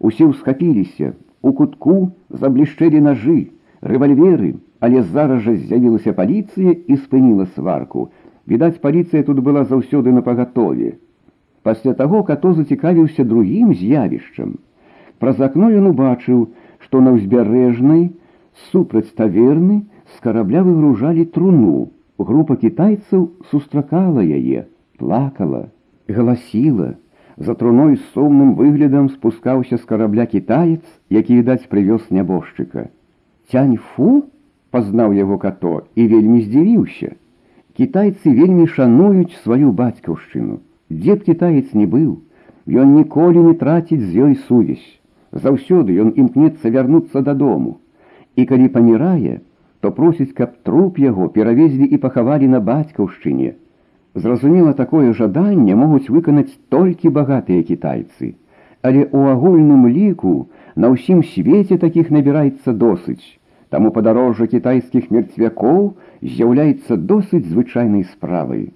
Усе 0.00 0.24
ўсхапіліся, 0.24 1.12
у 1.44 1.52
кутку 1.52 1.96
заблішчэлі 2.42 3.04
нажы, 3.04 3.52
рэвальверы, 3.84 4.54
але 4.80 5.02
зараз 5.04 5.44
жа 5.44 5.54
з'явілася 5.60 6.16
паліцыя 6.16 6.72
і 6.72 6.96
спыніла 6.96 7.46
сварку. 7.52 8.08
Відаць, 8.48 8.80
паліцыя 8.80 9.22
тут 9.28 9.44
была 9.44 9.64
заўсёды 9.68 10.12
на 10.16 10.24
пагатове. 10.24 10.96
Пасля 11.62 11.92
таго 11.92 12.24
като 12.24 12.54
зацікавіўся 12.56 13.24
другім 13.24 13.76
з'явішчам. 13.76 14.56
Праз 15.20 15.40
акно 15.44 15.68
ён 15.68 15.92
убачыў, 15.92 16.48
што 16.80 17.04
на 17.04 17.12
ўзбярэжнай 17.12 18.08
супраць 18.72 19.12
таверны 19.20 19.82
з 20.16 20.24
карабля 20.24 20.64
выгружалі 20.64 21.28
труну. 21.36 21.92
Група 22.16 22.56
кітайцаў 22.56 23.28
сустракала 23.52 24.24
яе, 24.24 24.64
плакала, 24.96 25.68
галасіла. 26.08 26.94
За 27.36 27.54
труной 27.54 27.96
з 27.96 28.04
сумным 28.12 28.54
выглядам 28.54 29.08
спускаўся 29.08 29.76
з 29.76 29.84
карабля 29.88 30.26
кітаец, 30.26 30.84
які 31.08 31.36
відаць 31.40 31.68
прывёз 31.72 32.04
нябожчыка. 32.10 32.90
Цяньфу 33.48 34.28
пазнаў 34.70 35.16
яго 35.16 35.38
като 35.38 35.82
і 35.94 36.06
вельмі 36.06 36.42
здзівіўся. 36.44 37.16
Кітайцы 37.78 38.34
вельмі 38.36 38.66
шануюць 38.66 39.40
сваю 39.42 39.72
бацькаўшчыну. 39.72 40.60
Дед 40.90 41.24
китаец 41.24 41.72
не 41.72 41.86
быў, 41.86 42.18
ён 42.66 42.94
ніколі 42.94 43.46
не 43.46 43.54
траціць 43.54 44.04
з 44.04 44.10
ёй 44.26 44.34
сувязь. 44.46 44.84
Заўсёды 45.32 45.96
ён 46.02 46.12
імкнецца 46.12 46.70
вярнуцца 46.70 47.22
дадому. 47.22 47.78
І 48.36 48.44
калі 48.44 48.68
памірае, 48.68 49.40
то 49.80 49.92
просіць, 49.96 50.32
каб 50.36 50.60
труп 50.62 50.98
яго 50.98 51.28
перавезлі 51.28 51.88
і 51.88 51.96
пахавалі 51.96 52.48
на 52.52 52.60
бацькаўшчыне. 52.60 53.54
Зразумела, 54.15 54.73
такое 54.73 55.13
жаданне 55.13 55.75
могуць 55.75 56.09
выканаць 56.09 56.55
толькі 56.69 57.13
багатыя 57.19 57.63
кітайцы. 57.67 58.35
Але 58.81 59.03
ў 59.05 59.35
агульным 59.35 59.87
ліку 59.91 60.47
на 60.75 60.91
ўсім 60.95 61.21
свеце 61.21 61.77
такіх 61.77 62.11
набіраецца 62.15 62.73
досыць. 62.73 63.37
Таму 63.69 63.91
падарожжа 63.91 64.47
кітайскіх 64.47 65.11
мерцвякоў 65.11 65.93
з'яўляецца 66.23 66.95
досыць 66.95 67.45
звычайнай 67.45 68.07
справай. 68.15 68.71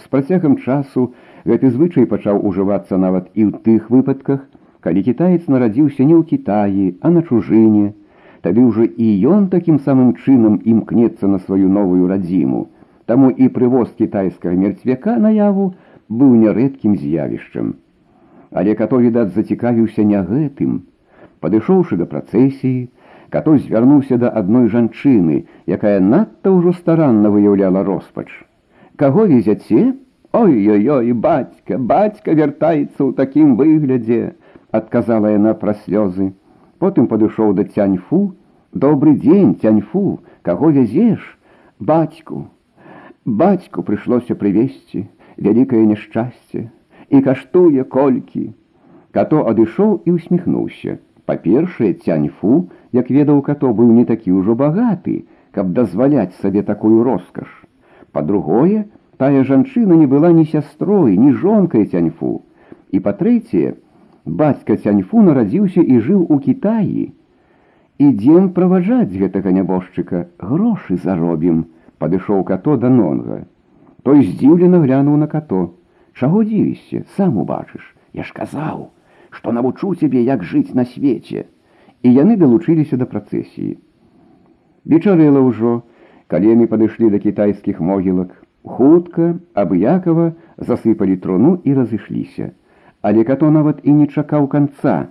З 0.00 0.04
працягам 0.10 0.56
часу 0.58 1.12
Гэты 1.48 1.70
звычай 1.72 2.04
пачаў 2.08 2.42
ужывацца 2.48 2.98
нават 3.00 3.30
і 3.32 3.48
ў 3.48 3.64
тых 3.64 3.88
выпадках, 3.92 4.44
калі 4.84 5.00
кітаец 5.06 5.48
нарадзіўся 5.48 6.04
не 6.04 6.16
ў 6.16 6.22
Кітаі, 6.28 6.86
а 7.00 7.12
на 7.14 7.22
чужыне. 7.24 7.92
Тады 8.44 8.60
ўжо 8.64 8.84
і 8.84 9.08
ён 9.28 9.48
такім 9.52 9.80
самым 9.86 10.12
чынам 10.20 10.60
імкнецца 10.64 11.28
на 11.28 11.40
сваю 11.44 11.72
новую 11.72 12.08
радзіму. 12.12 12.68
Таму 13.05 13.29
і 13.29 13.47
прывоз 13.53 13.93
кітайскага 13.97 14.55
мерцвяка 14.57 15.17
наяву 15.21 15.73
быў 16.09 16.35
нярэдкім 16.41 16.95
з'явішчам. 16.97 17.75
Але 18.51 18.75
като, 18.75 18.97
відаць, 19.03 19.33
зацікавіўся 19.35 20.03
не 20.03 20.21
гэтым. 20.21 20.81
Падышоўшы 21.41 21.97
да 22.01 22.05
працэсіі, 22.09 22.89
като 23.29 23.57
звярнуўся 23.57 24.17
да 24.17 24.29
адной 24.29 24.69
жанчыны, 24.73 25.45
якая 25.67 25.99
надта 25.99 26.53
ўжо 26.55 26.73
старанна 26.73 27.29
выяўляла 27.29 27.83
роспач. 27.83 28.29
Каго 28.95 29.25
везяце? 29.25 29.93
Ой-ой-ой, 30.31 31.11
бацька, 31.13 31.77
бацька 31.77 32.33
вяртаецца 32.33 32.99
ў 32.99 33.11
такім 33.15 33.55
выглядзе, 33.59 34.35
адказала 34.71 35.31
яна 35.31 35.53
пра 35.53 35.75
слёзы. 35.85 36.33
Потым 36.79 37.07
падышоў 37.07 37.53
да 37.55 37.63
цяньфу. 37.63 38.35
Добры 38.73 39.15
дзень, 39.15 39.55
цяньфу, 39.61 40.19
каго 40.43 40.71
вязеш? 40.75 41.23
Бацьку. 41.79 42.47
Бацьку 43.30 43.82
прыйшлося 43.86 44.34
прывесці, 44.34 45.06
вялікае 45.38 45.82
няшчасце, 45.86 46.66
і 47.14 47.22
каштуе 47.26 47.84
колькі. 47.96 48.44
Като 49.14 49.46
адышоў 49.50 49.92
і 50.06 50.18
усміхнуўся. 50.18 50.98
Па-першае, 51.30 51.94
цяньфу, 51.94 52.68
як 52.92 53.10
ведаў 53.10 53.42
като 53.46 53.70
быў 53.80 53.94
не 53.98 54.04
такі 54.04 54.34
ўжо 54.38 54.56
багаты, 54.58 55.26
каб 55.54 55.70
дазваляць 55.76 56.34
сабе 56.42 56.62
такую 56.62 57.02
роскаш. 57.06 57.50
Па-другое, 58.10 58.86
Тая 59.20 59.44
жанчына 59.44 59.96
не 60.00 60.06
была 60.08 60.32
ні 60.32 60.46
сястрой, 60.48 61.16
ні 61.20 61.32
жонкай 61.40 61.84
цяньфу. 61.84 62.30
І 62.88 63.00
па-трэцяе, 63.04 63.74
бацька 64.24 64.76
цяньфу 64.80 65.20
нарадзіўся 65.26 65.84
і 65.84 65.98
жыў 66.06 66.22
у 66.24 66.38
Кітаі. 66.40 67.02
Ідзем 68.00 68.46
праважаць 68.56 69.12
гэтага 69.12 69.52
нябожчыка, 69.52 70.22
грошы 70.40 70.96
заробім, 71.04 71.58
падышоў 72.00 72.44
като 72.48 72.76
да 72.80 72.88
нонга. 72.88 73.44
Той 74.02 74.24
здзіўлена 74.24 74.80
глянуў 74.80 75.20
на 75.20 75.28
като. 75.28 75.76
Чаго 76.14 76.42
дзівішся, 76.44 77.04
сам 77.16 77.38
убачыш, 77.38 77.84
Я 78.12 78.24
ж 78.24 78.34
казаў, 78.34 78.90
што 79.30 79.52
навучу 79.52 79.94
цябе, 79.94 80.22
як 80.26 80.42
жыць 80.42 80.74
на 80.74 80.84
свеце. 80.84 81.46
І 82.02 82.08
яны 82.10 82.36
далучыліся 82.40 82.96
да 82.98 83.06
працэсіі. 83.06 83.78
Вечарэла 84.84 85.40
ўжо, 85.46 85.82
калі 86.26 86.50
яны 86.50 86.66
падышлі 86.66 87.10
да 87.14 87.20
кітайскіх 87.22 87.80
могілак, 87.80 88.34
Хутка 88.62 89.38
абыякова 89.56 90.32
засыпалі 90.58 91.16
труну 91.16 91.52
і 91.64 91.74
разышліся. 91.74 92.50
Але 93.00 93.24
като 93.24 93.50
нават 93.50 93.80
і 93.84 93.92
не 94.00 94.06
чакаў 94.06 94.48
канца. 94.52 95.08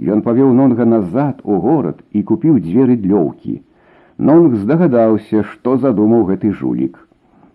Ён 0.00 0.20
павёў 0.26 0.52
нонга 0.52 0.84
назад 0.84 1.40
у 1.44 1.56
горад 1.64 2.04
і 2.12 2.22
купіў 2.22 2.60
дзверы 2.60 2.96
длёўкі. 3.00 3.60
Нонг 4.19 4.55
здагадаўся, 4.55 5.43
што 5.43 5.77
задумаў 5.77 6.23
гэты 6.31 6.51
жулік. 6.51 6.99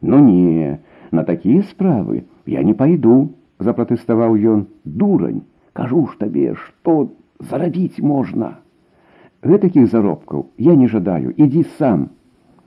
Ну 0.03 0.19
не, 0.25 0.79
на 1.11 1.25
такія 1.25 1.63
справы 1.69 2.25
я 2.47 2.63
не 2.63 2.75
пайду, 2.75 3.33
запротэставаў 3.59 4.37
ён 4.37 4.67
дурань, 4.85 5.43
кажу 5.73 6.07
ж 6.07 6.19
табе, 6.21 6.55
што 6.55 7.13
зарабіць 7.41 8.01
можна. 8.01 8.59
Гэтакіх 9.43 9.89
заробкаў 9.89 10.51
я 10.59 10.75
не 10.77 10.89
жадаю, 10.89 11.33
ідзі 11.37 11.65
сам. 11.79 12.09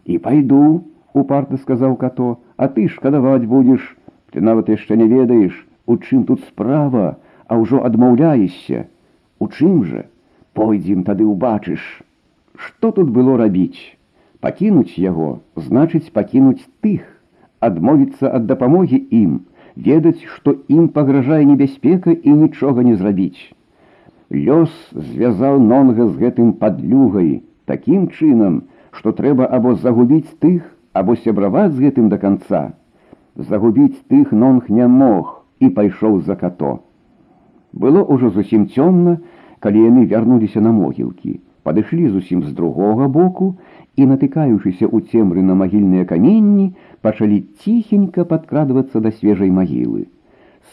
І 0.05 0.17
пайду, 0.17 0.85
упарта 1.13 1.57
сказаў 1.57 1.95
като, 2.01 2.37
а 2.57 2.67
ты 2.67 2.87
шкадаваць 2.89 3.45
будзеш, 3.45 3.85
ты 4.31 4.41
нават 4.41 4.69
яшчэ 4.73 4.97
не 4.97 5.07
ведаеш, 5.07 5.53
у 5.85 5.97
чым 5.97 6.25
тут 6.25 6.41
справа, 6.49 7.17
а 7.47 7.61
ўжо 7.61 7.83
адмаўляешся. 7.85 8.87
У 9.37 9.47
чым 9.53 9.83
жа? 9.85 10.09
Пойдзем 10.57 11.03
тады 11.03 11.25
ўбачыш. 11.29 11.81
Што 12.57 12.91
тут 12.91 13.09
было 13.09 13.37
рабіць? 13.37 13.97
Пакінуць 14.43 14.99
яго, 14.99 15.39
значыць 15.55 16.11
пакінуць 16.13 16.61
тых, 16.83 17.01
адмовіцца 17.59 18.31
ад 18.39 18.45
дапамогі 18.51 18.99
ім, 19.19 19.39
ведаць, 19.75 20.21
што 20.35 20.55
ім 20.67 20.87
пагражае 20.97 21.43
небяспека 21.49 22.11
і 22.11 22.35
нічога 22.43 22.83
не 22.89 22.95
зрабіць. 22.99 23.53
Лёс 24.33 24.71
звязаў 24.93 25.59
нонга 25.61 26.07
з 26.09 26.15
гэтым 26.25 26.53
падлюгай 26.61 27.43
такім 27.65 28.07
чынам, 28.09 28.63
што 28.91 29.13
трэба 29.19 29.45
або 29.57 29.75
загубіць 29.75 30.37
тых, 30.43 30.61
або 30.93 31.15
сябраваць 31.15 31.73
з 31.73 31.87
гэтым 31.87 32.09
да 32.09 32.17
канца. 32.17 32.63
Загубіць 33.35 34.01
тых 34.09 34.31
нонг 34.31 34.69
не 34.69 34.87
мог 34.87 35.39
і 35.59 35.69
пайшоў 35.69 36.21
за 36.21 36.35
като. 36.35 36.79
Было 37.73 38.03
ўжо 38.05 38.29
зусім 38.29 38.67
цёмна, 38.69 39.17
калі 39.59 39.85
яны 39.87 40.05
вярнуліся 40.05 40.61
на 40.61 40.71
могілкі, 40.71 41.39
падышлі 41.67 42.09
зусім 42.13 42.43
з 42.43 42.53
другога 42.53 43.07
боку 43.07 43.55
і, 43.95 44.05
натыкаючыся 44.11 44.85
ў 44.87 44.97
цемры 45.09 45.43
на 45.49 45.55
магільныя 45.59 46.05
каменні, 46.09 46.73
пачалі 47.01 47.43
ціхенька 47.63 48.25
падкрадвацца 48.31 48.99
да 49.05 49.11
свежай 49.11 49.51
магілы. 49.59 50.07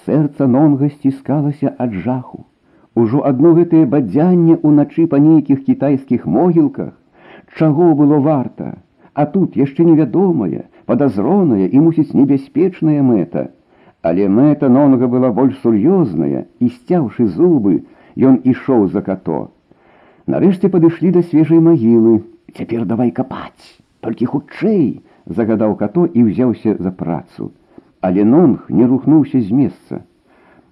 Сэрца 0.06 0.46
нонга 0.46 0.88
сціскалася 0.88 1.74
ад 1.78 1.94
жаху. 2.06 2.46
Ужо 2.94 3.22
адно 3.30 3.52
гэтае 3.58 3.84
бадзянне 3.86 4.58
ўначы 4.62 5.06
па 5.10 5.20
нейкіх 5.22 5.62
кітайскіх 5.66 6.26
могілках, 6.26 6.90
чаго 7.56 7.94
было 7.94 8.18
варта, 8.18 8.78
а 9.14 9.26
тут 9.26 9.56
яшчэ 9.56 9.86
невядомая, 9.86 10.66
падазроная 10.86 11.68
і 11.68 11.86
мусіць 11.86 12.14
небяспечная 12.14 13.02
мэта. 13.02 13.50
Але 14.02 14.26
мэта 14.32 14.68
нонга 14.72 15.06
была 15.12 15.30
больш 15.30 15.60
сур'ёзная 15.62 16.46
і 16.58 16.68
сцяўшы 16.74 17.26
зубы, 17.38 17.84
ён 18.16 18.40
ішоў 18.52 18.88
за 18.88 19.02
като. 19.06 19.50
Нарэшце 20.33 20.69
падышлі 20.73 21.11
да 21.15 21.21
свежай 21.21 21.59
магілы. 21.61 22.13
Цяпер 22.57 22.85
давай 22.89 23.11
капаць, 23.17 23.77
толькі 24.01 24.25
хутчэй, 24.31 25.03
загадаў 25.29 25.75
като 25.77 26.05
і 26.09 26.23
ўзяўся 26.29 26.73
за 26.81 26.91
працу. 27.01 27.51
Але 28.01 28.25
нонг 28.25 28.65
не 28.69 28.87
рухнуўся 28.89 29.41
з 29.41 29.53
месца. 29.53 30.01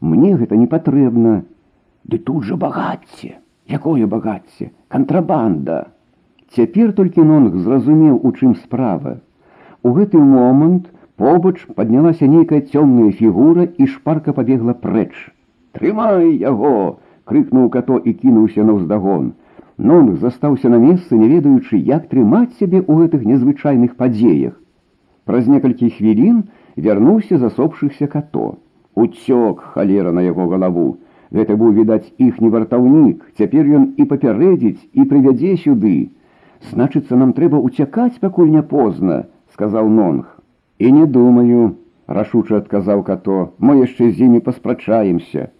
Мне 0.01 0.33
гэта 0.39 0.57
не 0.57 0.65
патрэбна. 0.71 1.43
Ды 2.09 2.17
тут 2.17 2.49
жа 2.49 2.57
багацце, 2.57 3.37
якое 3.69 4.09
багацце, 4.09 4.71
кантрабанда. 4.89 5.93
Цяпер 6.57 6.97
толькі 6.97 7.21
нонг 7.29 7.61
зразумеў, 7.61 8.17
у 8.25 8.33
чым 8.33 8.57
справа. 8.57 9.19
У 9.85 9.93
гэты 9.93 10.17
момант 10.17 10.89
побач 11.15 11.61
паднялася 11.77 12.25
нейкая 12.25 12.65
цёмная 12.73 13.13
фігура 13.21 13.69
і 13.77 13.85
шпарка 13.85 14.33
пабегла 14.33 14.73
прэч. 14.73 15.13
Трымай 15.77 16.41
яго! 16.41 16.97
крыкнуў 17.23 17.69
като 17.69 18.01
і 18.03 18.13
кінуўся 18.13 18.63
на 18.67 18.73
ўздагон. 19.72 19.72
Нонг 19.78 20.18
застаўся 20.18 20.68
на 20.68 20.78
месцы, 20.78 21.14
не 21.14 21.28
ведаючы, 21.28 21.78
як 21.78 22.08
трымаць 22.10 22.58
сябе 22.58 22.82
ў 22.82 23.06
гэтых 23.06 23.22
незвычайных 23.22 23.94
падзеях. 23.94 24.58
Праз 25.24 25.46
некалькі 25.46 25.90
хвілін 25.94 26.50
вярнуўся 26.76 27.38
засопшыхся 27.38 28.08
като. 28.08 28.58
Уцёк 28.96 29.62
халера 29.74 30.10
на 30.10 30.20
яго 30.26 30.48
галаву. 30.50 30.98
Гэта 31.30 31.54
быў 31.54 31.78
відаць 31.78 32.10
іхні 32.18 32.50
вартаўнік. 32.50 33.22
Цяпер 33.38 33.70
ён 33.78 33.84
і 33.96 34.04
папярэдзіць 34.04 34.82
і 34.98 35.04
прывядзе 35.06 35.54
сюды. 35.62 36.10
Значыцца, 36.72 37.14
нам 37.14 37.32
трэба 37.32 37.62
уцякаць, 37.62 38.18
пакуль 38.18 38.50
не 38.50 38.62
позна, 38.62 39.30
сказаў 39.54 39.86
нонг. 39.86 40.26
І 40.78 40.90
не 40.90 41.06
думаю, 41.06 41.76
рашуча 42.08 42.58
адказаў 42.58 43.06
като, 43.06 43.54
мы 43.62 43.78
яшчэ 43.86 44.10
з 44.10 44.26
імі 44.26 44.42
паспрачаемся. 44.42 45.54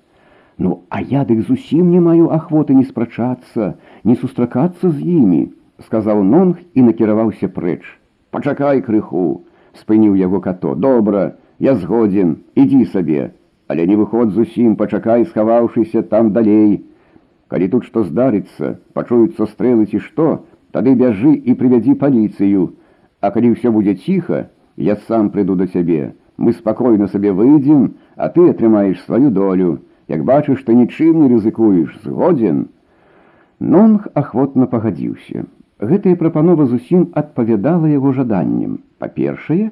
Ну, 0.62 0.82
а 0.88 1.00
я 1.00 1.24
дык 1.24 1.46
зусім 1.46 1.90
не 1.90 2.00
маю 2.00 2.32
ахвоты 2.34 2.74
не 2.74 2.84
спрачацца, 2.84 3.76
не 4.04 4.16
сустракацца 4.16 4.90
з 4.90 4.98
імі, 4.98 5.42
сказаў 5.86 6.24
нонг 6.26 6.58
і 6.74 6.82
накіраваўся 6.82 7.48
прэч. 7.48 7.82
Пачакай 8.30 8.82
крыху, 8.82 9.44
спыніў 9.78 10.18
яго 10.18 10.40
като. 10.40 10.74
Добра, 10.74 11.38
я 11.58 11.74
згодзін, 11.78 12.36
ідзі 12.54 12.84
сабе, 12.90 13.30
але 13.68 13.86
не 13.86 13.96
выход 13.96 14.34
зусім, 14.34 14.74
пачакай, 14.76 15.24
схаваўшыся 15.30 16.02
там 16.02 16.32
далей. 16.32 16.84
Калі 17.48 17.68
тут 17.68 17.84
што 17.86 18.04
здарыцца, 18.04 18.78
пачуюцца 18.92 19.46
стрэлы 19.46 19.86
ці 19.86 20.02
што, 20.02 20.44
Тады 20.72 20.92
бяжы 20.94 21.32
і 21.32 21.54
прывядзі 21.56 21.96
паліцыю, 22.00 22.76
А 23.20 23.30
калі 23.34 23.50
ўсё 23.56 23.72
будзе 23.74 23.94
ціха, 23.98 24.46
я 24.76 24.94
сам 25.08 25.30
прыйду 25.34 25.56
да 25.58 25.66
цябе. 25.66 26.14
Мы 26.36 26.52
спакойна 26.52 27.08
сабе 27.08 27.32
выйдзем, 27.32 27.96
а 28.14 28.28
ты 28.28 28.50
атрымаеш 28.50 29.00
сваю 29.02 29.30
долю. 29.30 29.82
Як 30.12 30.24
бачыш, 30.24 30.64
ты 30.64 30.74
нічым 30.74 31.22
не 31.22 31.28
рызыкуеш, 31.32 32.00
згодзін. 32.04 32.66
Нонг 33.60 34.08
ахвотна 34.14 34.66
пагадзіўся. 34.72 35.44
Гэтая 35.78 36.14
прапанова 36.20 36.66
зусім 36.66 37.08
адпавядала 37.14 37.90
яго 37.92 38.12
жаданням. 38.16 38.78
Па-першае, 38.98 39.70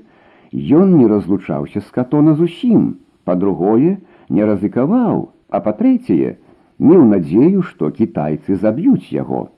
ён 0.53 0.97
не 0.99 1.07
разлучаўся 1.11 1.81
з 1.81 1.89
катона 1.91 2.35
зусім, 2.35 2.97
па-другое, 3.25 3.97
не 4.29 4.45
рызыкаваў, 4.45 5.31
а 5.49 5.61
па-трэцяе, 5.65 6.37
меў 6.79 7.07
надзею, 7.15 7.63
што 7.63 7.91
кітайцы 7.91 8.61
заб'юць 8.61 9.13
яго. 9.13 9.49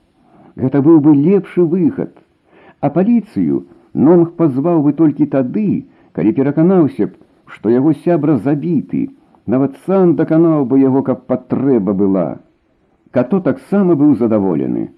Гэта 0.56 0.82
быў 0.82 1.02
бы 1.04 1.14
лепшы 1.14 1.64
выхад. 1.64 2.14
А 2.80 2.90
паліцыю 2.94 3.66
Нонг 3.94 4.34
пазваў 4.38 4.82
бы 4.86 4.92
толькі 4.92 5.26
тады, 5.26 5.86
калі 6.12 6.32
пераканаўся 6.32 7.06
б, 7.08 7.18
што 7.46 7.70
яго 7.72 7.94
сябра 8.04 8.36
забіты, 8.44 9.08
нават 9.48 9.80
сам 9.86 10.14
даканаў 10.16 10.66
бы 10.68 10.78
яго, 10.80 11.02
каб 11.02 11.24
патрэба 11.26 11.94
была. 11.96 12.28
Като 13.10 13.40
таксама 13.40 13.96
быў 13.96 14.14
задаволены. 14.20 14.90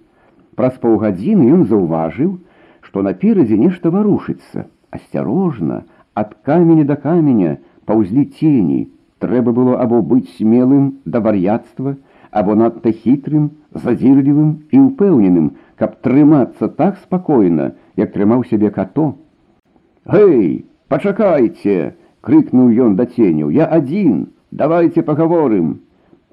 Праз 0.59 0.79
паўгадзіны 0.83 1.47
ён 1.57 1.67
заўважыў, 1.71 2.39
што 2.83 3.03
наперадзе 3.07 3.57
нешта 3.57 3.93
варушыцца, 3.95 4.67
асцярожна, 4.91 5.85
ад 6.15 6.35
каменя 6.49 6.85
да 6.89 6.97
каменя 6.97 7.59
паўзлі 7.87 8.27
цені, 8.39 8.81
трэба 9.23 9.55
было 9.55 9.79
або 9.85 10.03
быць 10.03 10.35
смелым 10.35 10.91
да 11.05 11.23
вар'яцтва, 11.23 11.95
або 12.31 12.59
надта 12.59 12.91
хітрым, 12.91 13.51
задзірлівым 13.71 14.51
і 14.75 14.83
ўпэўненым, 14.91 15.55
каб 15.79 15.97
трымацца 16.03 16.69
так 16.83 16.99
спакойна, 17.07 17.73
як 17.97 18.13
трымаў 18.19 18.45
сябе 18.51 18.75
като. 18.75 19.15
Гэй, 20.05 20.67
пачакайце! 20.89 21.95
крыкнуў 22.21 22.73
ён 22.87 22.97
да 22.97 23.07
ценю, 23.07 23.51
я 23.51 23.67
адзін, 23.67 24.29
давайте 24.55 25.03
пагаворым. 25.03 25.81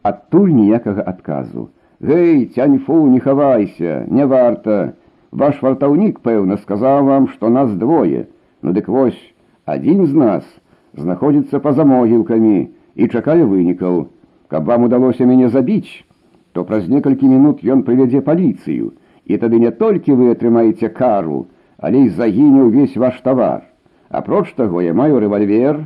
Адтуль 0.03 0.51
ніякага 0.51 1.01
адказу. 1.01 1.69
Гэй, 1.99 2.45
цяньфу, 2.53 3.07
не 3.07 3.19
хавайся, 3.19 4.05
не 4.07 4.25
варта. 4.25 4.93
Ваш 5.31 5.61
вартаўнік, 5.61 6.19
пэўна, 6.21 6.57
сказаў 6.57 7.05
вам, 7.05 7.27
што 7.27 7.49
нас 7.49 7.73
двое. 7.73 8.27
Ну 8.61 8.71
дык 8.73 8.87
вось, 8.87 9.19
адзін 9.65 10.05
з 10.05 10.13
нас 10.13 10.45
знаходзіцца 10.93 11.59
па-за 11.59 11.85
могілкамі 11.85 12.69
і 12.95 13.07
чакае 13.07 13.43
вынікаў. 13.45 14.07
Каб 14.47 14.65
вам 14.65 14.87
удалося 14.87 15.25
мяне 15.25 15.49
забіць, 15.49 16.05
то 16.53 16.63
праз 16.63 16.87
некалькі 16.87 17.27
мінут 17.27 17.61
ён 17.61 17.83
прывядзе 17.83 18.21
паліцыю, 18.21 18.93
і 19.25 19.37
тады 19.37 19.59
не 19.59 19.71
толькі 19.71 20.15
вы 20.15 20.31
атрымаеце 20.33 20.89
кару, 20.89 21.47
але 21.77 22.07
і 22.07 22.13
загіне 22.15 22.63
ўвесь 22.69 22.95
ваш 22.97 23.19
тавар. 23.21 23.67
Апроч 24.09 24.53
таго 24.55 24.81
я 24.81 24.93
маю 24.93 25.19
рэвальвер, 25.19 25.85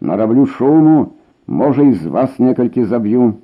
нараблю 0.00 0.46
шуму, 0.46 1.13
можа 1.46 1.82
і 1.82 1.92
з 1.92 2.06
вас 2.06 2.38
некалькі 2.38 2.84
заб'ю. 2.84 3.34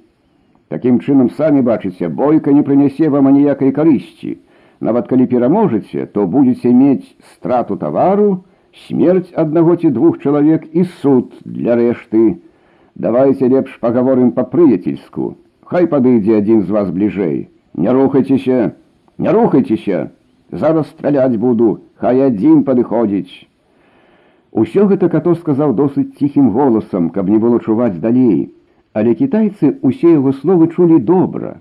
Такім 0.69 0.99
чынам 1.01 1.31
самі 1.31 1.63
бачыце, 1.63 2.09
бойка 2.09 2.53
не 2.53 2.63
прынясе 2.67 3.09
вам 3.09 3.29
аніякай 3.31 3.71
карысці. 3.71 4.37
Нават 4.81 5.09
калі 5.09 5.27
пераможаце, 5.27 6.07
то 6.07 6.27
будзеце 6.27 6.73
мець 6.73 7.07
страту 7.33 7.77
тавару, 7.77 8.45
смерць 8.87 9.33
аднаго 9.35 9.77
ці 9.77 9.91
двух 9.91 10.19
чалавек 10.19 10.67
і 10.73 10.85
суд 11.01 11.33
для 11.45 11.77
рэшты. 11.79 12.43
Давайте 12.95 13.49
лепш 13.49 13.79
паговорым 13.81 14.33
па-прыяцельску. 14.37 15.37
Хай 15.65 15.87
падыдзе 15.87 16.39
адзін 16.43 16.63
з 16.67 16.71
вас 16.71 16.91
бліжэй. 16.91 17.49
Не 17.75 17.93
рухайцеся, 17.93 18.73
не 19.19 19.33
рухайцеся. 19.33 20.11
Зараз 20.53 20.89
страляць 20.89 21.37
буду, 21.37 21.81
хай 21.97 22.21
адзін 22.27 22.63
падыходзіць. 22.65 23.47
Усё 24.53 24.87
гэта 24.91 25.09
като 25.13 25.35
сказаў 25.35 25.75
досыць 25.77 26.17
ціхім 26.19 26.51
голасам, 26.51 27.11
каб 27.11 27.29
не 27.29 27.39
было 27.39 27.61
чуваць 27.61 28.01
далей, 28.01 28.55
але 28.93 29.15
кітайцы 29.15 29.77
усе 29.83 30.13
яго 30.17 30.33
словы 30.33 30.69
чулі 30.73 31.01
добра. 31.11 31.61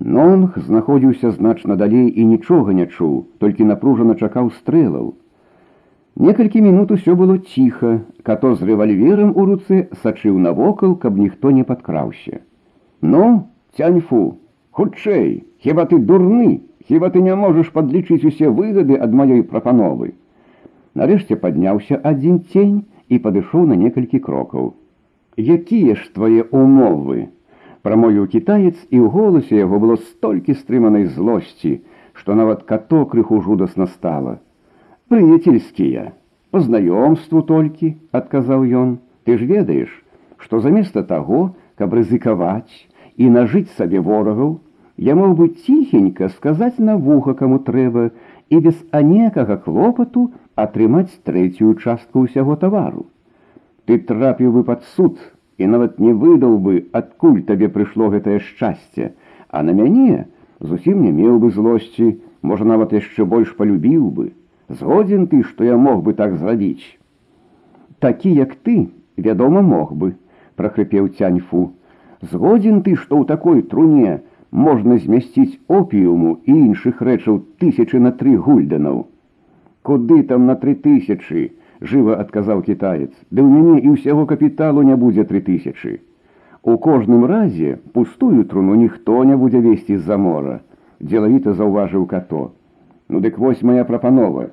Нонг 0.00 0.58
знаходзіўся 0.60 1.30
значна 1.36 1.76
далей 1.76 2.12
і 2.12 2.26
нічога 2.32 2.76
не 2.76 2.84
чуў, 2.86 3.14
толькі 3.40 3.64
напружана 3.70 4.14
чакаў 4.20 4.50
стрэлаў. 4.58 5.14
Некалькі 6.16 6.60
мінут 6.60 6.92
усё 6.92 7.16
было 7.16 7.38
ціха, 7.38 8.00
като 8.22 8.54
з 8.54 8.68
рэвальверам 8.68 9.32
у 9.32 9.48
руцэ 9.48 9.88
сачыў 10.02 10.36
навокал, 10.36 10.96
каб 10.96 11.16
ніхто 11.16 11.50
не 11.50 11.64
падкраўся. 11.64 12.40
Ну, 13.00 13.48
цяньфу, 13.76 14.36
хутчэй, 14.72 15.44
хіба 15.64 15.88
ты 15.88 15.98
дурны, 15.98 16.60
хіба 16.88 17.08
ты 17.08 17.24
не 17.24 17.34
можаш 17.34 17.72
падлічыць 17.72 18.24
усе 18.24 18.48
выгады 18.48 18.96
ад 18.96 19.12
маёй 19.12 19.42
прапановы. 19.42 20.12
Нарэшце 20.96 21.36
падняўся 21.36 22.00
адзін 22.10 22.40
цень 22.52 22.76
і 23.08 23.20
падышоў 23.24 23.66
на 23.70 23.76
некалькі 23.76 24.20
крокаў. 24.26 24.74
Якія 25.36 25.94
ж 26.00 26.08
твае 26.16 26.48
умовы? 26.50 27.28
Прамовіў 27.84 28.26
кітаец, 28.32 28.74
і 28.90 28.96
ў 28.98 29.06
голасе 29.12 29.60
яго 29.60 29.78
было 29.82 29.96
столькі 30.00 30.56
стрыманай 30.56 31.04
злосці, 31.06 31.80
што 32.16 32.34
нават 32.34 32.64
като 32.64 33.04
крыху 33.12 33.40
жудасна 33.44 33.86
стала. 33.86 34.40
Прыяцельскія, 35.12 36.16
по 36.50 36.64
знаёмству 36.64 37.44
толькі, 37.46 37.94
адказаў 38.10 38.64
ён, 38.64 38.98
ты 39.28 39.36
ж 39.38 39.44
ведаеш, 39.44 39.92
што 40.40 40.60
заместа 40.64 41.04
таго, 41.04 41.54
каб 41.76 41.94
рызыкаваць 41.94 42.72
і 43.20 43.28
нажыць 43.30 43.70
сабе 43.76 44.00
ворагаў, 44.00 44.56
я 44.96 45.14
мог 45.14 45.36
бы 45.36 45.48
ціхенька 45.52 46.32
сказаць 46.32 46.80
на 46.80 46.96
вуха 46.96 47.36
каму 47.36 47.60
трэба 47.60 48.10
і 48.51 48.59
без 48.59 48.77
анекага 48.91 49.55
клопату 49.65 50.27
атрымаць 50.59 51.23
трэцюю 51.27 51.75
частку 51.79 52.27
ўсяго 52.27 52.57
тавару. 52.63 53.07
Ты 53.87 53.97
трапіў 54.09 54.51
бы 54.57 54.63
пад 54.67 54.83
суд 54.95 55.17
і 55.57 55.69
нават 55.71 55.99
не 56.03 56.11
выдаў 56.11 56.59
бы, 56.65 56.85
адкуль 56.91 57.41
табе 57.47 57.71
прыйшло 57.71 58.11
гэтае 58.11 58.39
шчасце, 58.43 59.13
а 59.49 59.63
на 59.63 59.75
мяне 59.77 60.27
зусім 60.59 61.01
не 61.07 61.11
меў 61.15 61.39
бы 61.43 61.51
злосці, 61.55 62.17
можа 62.41 62.67
нават 62.67 62.93
яшчэ 62.97 63.25
больш 63.25 63.55
палюбіў 63.55 64.09
бы. 64.19 64.31
Згодзін 64.67 65.27
ты, 65.31 65.43
што 65.43 65.63
я 65.67 65.77
мог 65.77 66.03
бы 66.03 66.13
так 66.13 66.35
зрабіць. 66.35 66.97
Такі, 67.99 68.31
як 68.35 68.55
ты, 68.67 68.89
вядома, 69.17 69.61
мог 69.61 69.95
бы, 69.95 70.15
прахрыпеў 70.59 71.07
цяньфу. 71.15 71.71
Згодзін 72.21 72.83
ты, 72.83 72.95
што 72.95 73.19
ў 73.19 73.27
такой 73.31 73.61
труне 73.61 74.21
можна 74.50 74.98
змясціць 74.98 75.58
опіуму 75.68 76.38
і 76.44 76.52
іншых 76.52 77.02
рэчаў 77.08 77.42
тысячы 77.60 78.00
на 78.00 78.12
тры 78.12 78.36
гульданаў. 78.36 79.06
Куды 79.82 80.22
там 80.22 80.46
на 80.46 80.56
тры 80.56 80.74
тысячы, 80.74 81.52
жыва 81.80 82.16
адказаў 82.22 82.62
кітаец, 82.62 83.12
Ды 83.30 83.42
ў 83.42 83.48
мяне 83.48 83.80
і 83.84 83.94
ўсяго 83.96 84.26
капіталу 84.26 84.82
не 84.82 84.96
будзе 84.96 85.24
тры 85.24 85.40
тысячы. 85.40 86.00
У 86.62 86.78
кожным 86.78 87.24
разе 87.30 87.78
пустую 87.92 88.44
труну 88.44 88.74
ніхто 88.74 89.22
не 89.24 89.36
будзе 89.36 89.60
весці 89.60 89.98
з-за 89.98 90.16
мора, 90.16 90.60
дзелавіта 91.00 91.52
заўважыў 91.54 92.06
като. 92.06 92.52
Ну 93.08 93.20
дык 93.20 93.38
вось 93.38 93.62
моя 93.62 93.84
прапанова. 93.84 94.50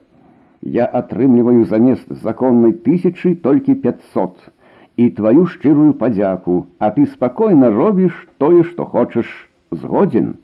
Я 0.61 0.85
атрымліваю 0.85 1.65
замест 1.65 2.11
законнай 2.23 2.73
тысячы 2.73 3.35
толькі 3.35 3.73
500 3.75 4.51
і 4.97 5.09
тваю 5.09 5.47
шчырую 5.47 5.93
падзяку, 5.93 6.67
а 6.77 6.91
ты 6.91 7.05
спакойна 7.07 7.71
робіш 7.73 8.13
тое, 8.37 8.63
што 8.63 8.85
хочаш 8.85 9.25
згодзін. 9.71 10.35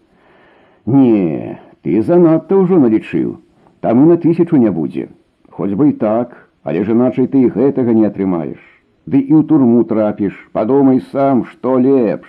Не, 0.85 1.59
ты 1.83 2.01
занадта 2.01 2.57
ўжо 2.57 2.79
налічыў 2.79 3.37
там 3.79 4.03
і 4.03 4.05
на 4.11 4.17
тысячу 4.17 4.57
не 4.57 4.71
будзе. 4.71 5.07
Хоць 5.49 5.73
бы 5.73 5.89
і 5.89 5.97
так, 5.99 6.49
але 6.63 6.83
ж 6.83 6.91
іначай 6.91 7.27
ты 7.27 7.47
і 7.47 7.51
гэтага 7.55 7.95
не 7.95 8.05
атрымаеш. 8.07 8.59
Ды 9.07 9.19
і 9.19 9.33
ў 9.39 9.47
турму 9.47 9.83
трапіш, 9.83 10.35
падумай 10.51 10.99
сам, 11.11 11.45
што 11.45 11.79
лепш. 11.79 12.27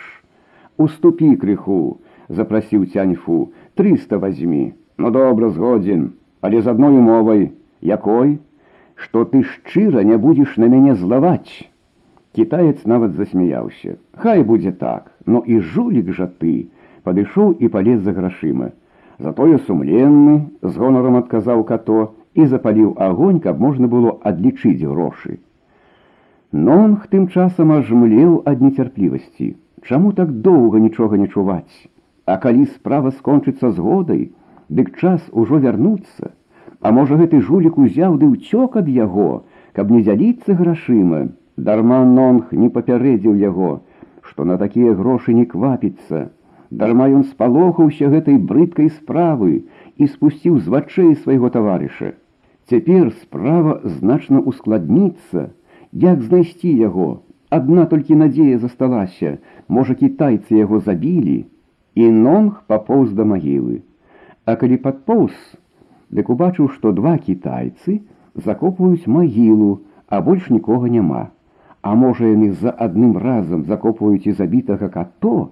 Уступі 0.79 1.35
крыху, 1.37 2.01
запрасіў 2.29 2.87
цяньфу, 2.87 3.53
трыста 3.75 4.19
возьмі. 4.19 4.73
Ну 4.97 5.11
добра 5.11 5.51
згодзін, 5.51 6.13
але 6.41 6.63
з 6.63 6.71
адной 6.71 6.97
умовай, 6.97 7.53
якой, 7.81 8.39
што 8.95 9.25
ты 9.25 9.43
шчыра 9.43 10.05
не 10.05 10.17
будзеш 10.17 10.57
на 10.57 10.69
мяне 10.69 10.95
злаваць. 10.95 11.67
Кітаец 12.33 12.87
нават 12.87 13.19
засмяяўся. 13.19 13.99
Хай 14.15 14.45
будзе 14.47 14.73
так, 14.73 15.11
но 15.27 15.43
і 15.45 15.61
жулік 15.61 16.15
жа 16.15 16.31
ты, 16.31 16.71
падышоў 17.06 17.56
і 17.62 17.72
палез 17.78 18.02
за 18.04 18.14
грашыма. 18.18 18.74
Затое 19.20 19.58
сумленны, 19.66 20.36
з 20.62 20.74
гонарам 20.76 21.16
адказаў 21.22 21.64
като 21.64 22.14
і 22.36 22.46
запаліў 22.52 22.96
агонь, 23.00 23.40
каб 23.40 23.62
можна 23.64 23.88
было 23.88 24.18
адлічыць 24.32 24.84
грошы. 24.84 25.40
Нонг 26.52 27.08
тым 27.12 27.28
часам 27.28 27.72
ажмлеў 27.76 28.42
ад 28.52 28.62
нецярплівасці. 28.66 29.56
Чаму 29.88 30.12
так 30.18 30.32
доўга 30.48 30.80
нічога 30.80 31.18
не 31.22 31.28
чуваць? 31.28 31.88
А 32.26 32.38
калі 32.44 32.66
справа 32.76 33.12
скончыцца 33.16 33.72
згодай, 33.72 34.32
дык 34.70 34.96
час 35.00 35.22
ужо 35.32 35.60
вярнуцца. 35.66 36.32
А 36.82 36.92
можа 36.92 37.18
гэты 37.22 37.42
жулік 37.42 37.78
узяў 37.78 38.18
ды 38.22 38.30
ўцёк 38.32 38.78
ад 38.82 38.88
яго, 38.90 39.44
каб 39.74 39.92
не 39.92 40.02
дзяліцца 40.08 40.56
грашыма. 40.62 41.28
Дарма 41.58 42.04
нонг 42.04 42.52
не 42.52 42.70
папярэдзіў 42.70 43.36
яго, 43.42 43.82
што 44.22 44.44
на 44.44 44.58
такія 44.58 44.94
грошы 44.94 45.34
не 45.34 45.46
квапіцца, 45.46 46.30
Дарма 46.75 47.07
ён 47.11 47.25
спалохаўся 47.27 48.09
гэтай 48.11 48.39
брыдкай 48.51 48.91
справы 48.97 49.53
і 49.99 50.07
спусціў 50.07 50.59
з 50.59 50.71
вачэй 50.75 51.15
свайго 51.23 51.51
таварыша. 51.57 52.13
Цяпер 52.71 53.11
справа 53.23 53.81
значна 53.99 54.41
ускладніцца, 54.53 55.51
як 55.93 56.23
знайсці 56.23 56.71
яго. 56.71 57.09
Адна 57.51 57.87
толькі 57.91 58.15
надзея 58.21 58.59
засталася, 58.63 59.39
можа 59.67 59.99
кітайцы 59.99 60.55
яго 60.55 60.79
забілі, 60.79 61.39
і 61.99 62.11
нонг 62.15 62.63
папоўз 62.71 63.11
да 63.19 63.27
магілы. 63.27 63.83
А 64.47 64.55
калі 64.61 64.79
падпоўз, 64.87 65.35
дык 66.15 66.31
убачыў, 66.31 66.71
што 66.75 66.95
два 66.95 67.19
кітайцы 67.19 68.01
закопваюць 68.35 69.11
магілу, 69.11 69.83
а 70.07 70.23
больш 70.23 70.51
нікога 70.55 70.87
няма. 70.87 71.35
А 71.83 71.95
можа 71.99 72.31
яны 72.31 72.53
за 72.63 72.71
адным 72.71 73.19
разам 73.19 73.65
закопваюць 73.65 74.31
і 74.31 74.37
забітага 74.39 74.89
като, 74.95 75.51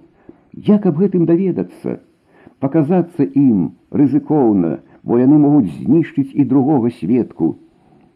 Як 0.53 0.85
аб 0.89 0.99
гэтым 1.01 1.25
даведацца, 1.29 1.99
паказацца 2.59 3.23
ім 3.23 3.71
рызыкоўна, 3.91 4.79
бо 5.03 5.19
яны 5.19 5.37
могуць 5.39 5.71
знішчыць 5.79 6.33
і 6.33 6.45
другога 6.45 6.91
сведку. 6.99 7.55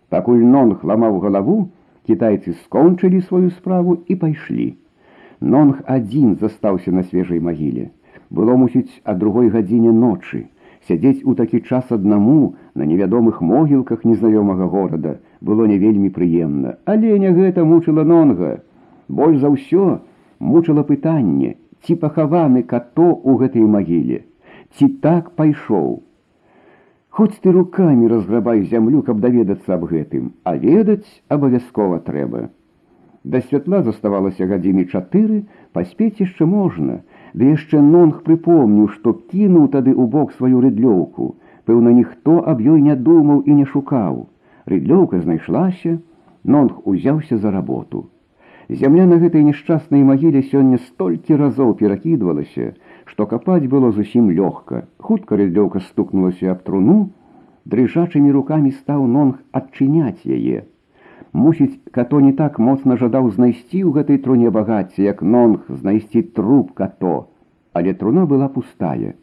Пакуль 0.10 0.44
нонг 0.56 0.84
ламаў 0.84 1.20
галаву, 1.24 1.58
кітайцы 2.08 2.54
скончылі 2.64 3.22
сваю 3.22 3.50
справу 3.50 3.98
і 4.08 4.16
пайшлі. 4.24 4.74
Нонг 5.40 5.84
адзін 5.88 6.36
застаўся 6.42 6.92
на 6.92 7.04
свежай 7.04 7.40
магіле. 7.40 7.92
Было 8.30 8.58
мусіць 8.58 9.02
а 9.04 9.14
другой 9.14 9.50
гадзіне 9.54 9.92
ночы. 9.92 10.46
Сядзець 10.88 11.24
у 11.24 11.34
такі 11.40 11.62
час 11.62 11.92
аднаму 11.96 12.56
на 12.76 12.84
невядомых 12.84 13.42
могілках 13.42 14.04
незнаёмага 14.04 14.68
горада 14.68 15.20
было 15.40 15.66
не 15.66 15.78
вельмі 15.78 16.10
прыемна, 16.10 16.76
але 16.86 17.20
не 17.20 17.32
гэта 17.32 17.64
мучыла 17.64 18.04
нонга. 18.04 18.60
Больш 19.08 19.40
за 19.40 19.52
ўсё 19.54 20.00
мучыла 20.40 20.84
пытанне, 20.84 21.56
ці 21.85 21.97
пахаваны 22.03 22.63
като 22.63 23.07
ў 23.23 23.33
гэтай 23.45 23.65
магіле, 23.65 24.21
ці 24.77 24.89
так 25.05 25.33
пайшоў. 25.39 26.03
Хоць 27.19 27.35
ты 27.43 27.51
руками 27.51 28.07
разграбай 28.07 28.63
зямлю, 28.71 29.03
каб 29.03 29.19
даведацца 29.21 29.75
аб 29.75 29.89
гэтым, 29.91 30.33
а 30.45 30.55
ведаць 30.55 31.09
абавязкова 31.29 31.99
трэба. 32.07 32.49
Да 33.25 33.41
святла 33.41 33.83
заставалася 33.83 34.47
гадзіны 34.47 34.85
чатыры, 34.87 35.39
паспець 35.75 36.23
яшчэ 36.23 36.47
можна, 36.47 37.01
ды 37.35 37.51
яшчэ 37.51 37.81
нонг 37.83 38.23
прыпомніў, 38.29 38.87
што 38.95 39.15
кінуў 39.33 39.67
тады 39.75 39.91
ў 39.91 40.07
бок 40.15 40.33
сваю 40.39 40.63
рыдлёўку. 40.65 41.35
Пэўна, 41.67 41.91
ніхто 41.97 42.39
аб 42.53 42.63
ёй 42.63 42.81
не 42.87 42.95
думаў 42.95 43.43
і 43.45 43.59
не 43.59 43.67
шукаў. 43.73 44.29
Рыдлёўка 44.71 45.21
знайшлася, 45.25 45.99
нонг 46.45 46.87
узяўся 46.87 47.37
за 47.43 47.51
работу. 47.51 48.07
Зямля 48.70 49.06
на 49.06 49.18
гэтай 49.22 49.44
несчаснай 49.44 50.04
магіле 50.08 50.42
сёння 50.50 50.80
столькі 50.84 51.36
разоў 51.40 51.74
перакідвалася, 51.80 52.74
што 53.06 53.28
капаць 53.28 53.68
было 53.68 53.92
зусім 53.92 54.32
лёгка. 54.32 54.88
Хутка 54.98 55.36
рыдлёўка 55.36 55.84
стукнулася 55.88 56.52
аб 56.54 56.64
труну, 56.64 57.12
дрыжачымі 57.66 58.32
рукамі 58.32 58.72
стаў 58.72 59.04
нонг 59.08 59.44
адчыняць 59.52 60.24
яе. 60.24 60.64
Мусіць, 61.34 61.80
като 61.92 62.20
не 62.22 62.32
так 62.40 62.60
моцна 62.60 62.96
жадаў 62.96 63.30
знайсці 63.36 63.84
ў 63.84 63.92
гэтай 64.00 64.18
труне 64.24 64.50
багацце, 64.50 65.04
як 65.04 65.22
нонг 65.22 65.68
знайсці 65.68 66.22
труп 66.22 66.74
като, 66.74 67.30
але 67.74 67.94
труна 67.94 68.26
была 68.26 68.48
пустая. 68.48 69.16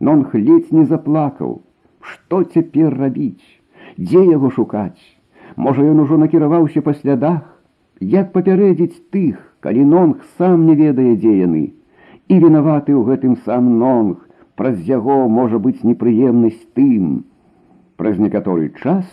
Нонг 0.00 0.34
ледзь 0.34 0.72
не 0.72 0.84
заплакаў. 0.84 1.60
Што 2.00 2.42
цяпер 2.44 2.96
рабіць? 2.96 3.44
Дзе 3.96 4.24
яго 4.24 4.50
шукаць? 4.50 5.00
Можа, 5.56 5.84
ён 5.84 6.00
ужо 6.04 6.18
накіраваўся 6.18 6.82
па 6.82 6.94
слядах, 6.96 7.44
Як 7.99 8.31
папярэдзіць 8.31 9.11
тых, 9.11 9.39
калі 9.59 9.83
нонг 9.85 10.23
сам 10.37 10.65
не 10.65 10.75
ведае, 10.75 11.15
дзе 11.15 11.35
яны, 11.43 11.63
і 12.31 12.35
вінаваты 12.39 12.95
ў 12.95 13.03
гэтым 13.11 13.35
сам 13.43 13.79
нонг, 13.79 14.23
праз 14.55 14.79
яго 14.87 15.27
можа 15.27 15.59
быць 15.59 15.83
непрыемнасць 15.83 16.63
тым. 16.79 17.25
Праз 17.99 18.15
некаторы 18.19 18.71
час 18.79 19.05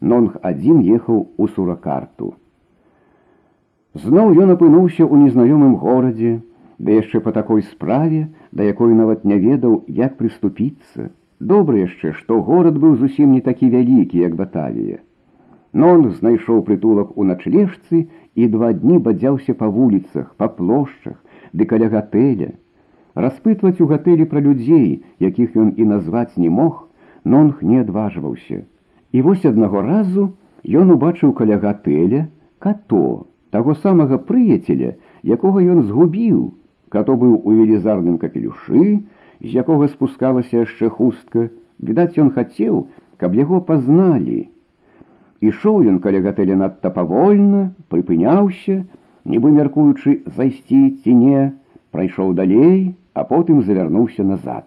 Нонг 0.00 0.36
адзін 0.42 0.82
ехаў 0.96 1.24
у 1.36 1.48
суракарту. 1.48 2.34
Зноў 3.98 4.36
ён 4.38 4.54
апынуўся 4.54 5.02
ў 5.02 5.26
незнаёмым 5.26 5.74
горадзе, 5.82 6.38
да 6.78 6.94
яшчэ 6.94 7.20
па 7.24 7.32
такой 7.34 7.64
справе, 7.66 8.28
да 8.52 8.62
якой 8.62 8.94
нават 8.94 9.24
не 9.24 9.38
ведаў, 9.42 9.82
як 9.88 10.14
прыступіцца. 10.20 11.10
Добра 11.40 11.82
яшчэ, 11.82 12.12
што 12.20 12.38
горад 12.46 12.78
быў 12.78 12.94
зусім 13.02 13.34
не 13.34 13.40
такі 13.40 13.70
вялікі, 13.74 14.22
як 14.22 14.38
Батавія. 14.38 15.02
Нонг 15.77 16.13
знайшоў 16.19 16.61
прытулак 16.67 17.17
у 17.17 17.25
начлежцы 17.29 18.07
і 18.35 18.47
два 18.55 18.71
дні 18.73 18.99
бадзяўся 19.07 19.55
па 19.57 19.67
вуліцах, 19.67 20.33
па 20.37 20.47
плошчах, 20.47 21.17
ды 21.53 21.65
каля 21.65 21.89
гатэля. 21.89 22.53
Распытваць 23.15 23.81
у 23.81 23.89
гатэлі 23.89 24.29
пра 24.29 24.41
людзей, 24.45 25.03
якіх 25.19 25.57
ён 25.57 25.73
і 25.77 25.89
назваць 25.89 26.37
не 26.37 26.49
мог, 26.49 26.89
Нонг 27.25 27.61
не 27.63 27.79
адважваўся. 27.81 28.65
І 29.11 29.21
вось 29.21 29.45
аднаго 29.45 29.81
разу 29.81 30.33
ён 30.65 30.91
убачыў 30.97 31.33
каля 31.37 31.57
гатэля 31.61 32.27
като, 32.59 33.27
таго 33.51 33.75
самага 33.75 34.17
прыяцеля, 34.17 34.97
якога 35.23 35.63
ён 35.63 35.83
згубіў, 35.87 36.51
Като 36.93 37.15
быў 37.17 37.41
у 37.41 37.53
велізарным 37.57 38.19
капелюшы, 38.21 39.01
з 39.41 39.49
якога 39.59 39.87
спускалася 39.89 40.59
яшчэ 40.61 40.89
хустка, 40.93 41.49
відаць, 41.81 42.21
ён 42.21 42.29
хацеў, 42.35 42.83
каб 43.17 43.33
яго 43.33 43.61
пазналі. 43.69 44.53
Ішоў 45.43 45.83
ён 45.91 45.99
каля 46.03 46.23
гатэля 46.23 46.55
надта 46.59 46.89
павольна, 46.89 47.73
прыпыняўся, 47.91 48.83
нібы 49.27 49.51
мяркуючы 49.55 50.21
зайсці 50.37 50.81
ці 51.03 51.15
не, 51.19 51.41
прайшоў 51.91 52.33
далей, 52.33 52.95
а 53.13 53.23
потым 53.27 53.61
завярнуўся 53.67 54.23
назад. 54.23 54.65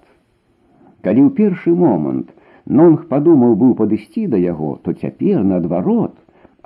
Калі 1.03 1.21
ў 1.27 1.31
першы 1.39 1.73
момант 1.73 2.35
Нонг 2.67 3.07
падумаў 3.11 3.55
быў 3.59 3.75
падысці 3.79 4.27
да 4.31 4.39
яго, 4.43 4.77
то 4.83 4.93
цяпер 4.93 5.45
наадварот 5.47 6.15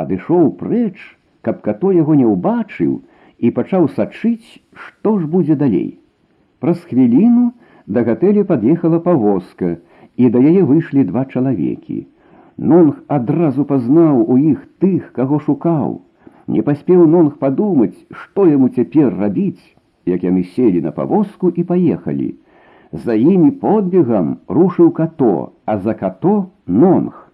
адышоў 0.01 0.53
прэч, 0.61 0.97
каб 1.45 1.61
като 1.67 1.93
яго 1.93 2.17
не 2.17 2.25
ўбачыў, 2.25 3.01
і 3.39 3.51
пачаў 3.57 3.89
сачыць, 3.97 4.61
што 4.73 5.19
ж 5.21 5.29
будзе 5.35 5.57
далей. 5.61 5.99
Праз 6.61 6.81
хвіліну 6.89 7.53
да 7.87 8.05
гатэля 8.09 8.45
пад'ехала 8.49 9.01
павозка, 9.05 9.77
і 10.17 10.33
да 10.33 10.41
яе 10.41 10.65
выйшлі 10.65 11.05
два 11.11 11.25
чалавекі. 11.25 12.07
Нонг 12.61 13.01
адразу 13.09 13.65
пазнаў 13.65 14.21
у 14.29 14.37
іх 14.37 14.65
тых, 14.85 15.13
каго 15.17 15.41
шукаў. 15.41 16.01
Не 16.47 16.63
паспеў 16.67 17.07
Нонг 17.07 17.39
падумаць, 17.39 17.97
што 18.11 18.47
яму 18.51 18.69
цяпер 18.69 19.17
рабіць, 19.17 19.63
як 20.05 20.27
яны 20.29 20.45
селі 20.57 20.83
на 20.85 20.93
павозку 20.93 21.49
і 21.49 21.65
паехалі. 21.65 22.35
За 22.93 23.15
імі 23.15 23.51
подбегам 23.63 24.37
рушыў 24.49 24.91
като, 24.93 25.53
а 25.65 25.79
за 25.79 25.95
като 25.95 26.51
Нонг. 26.67 27.31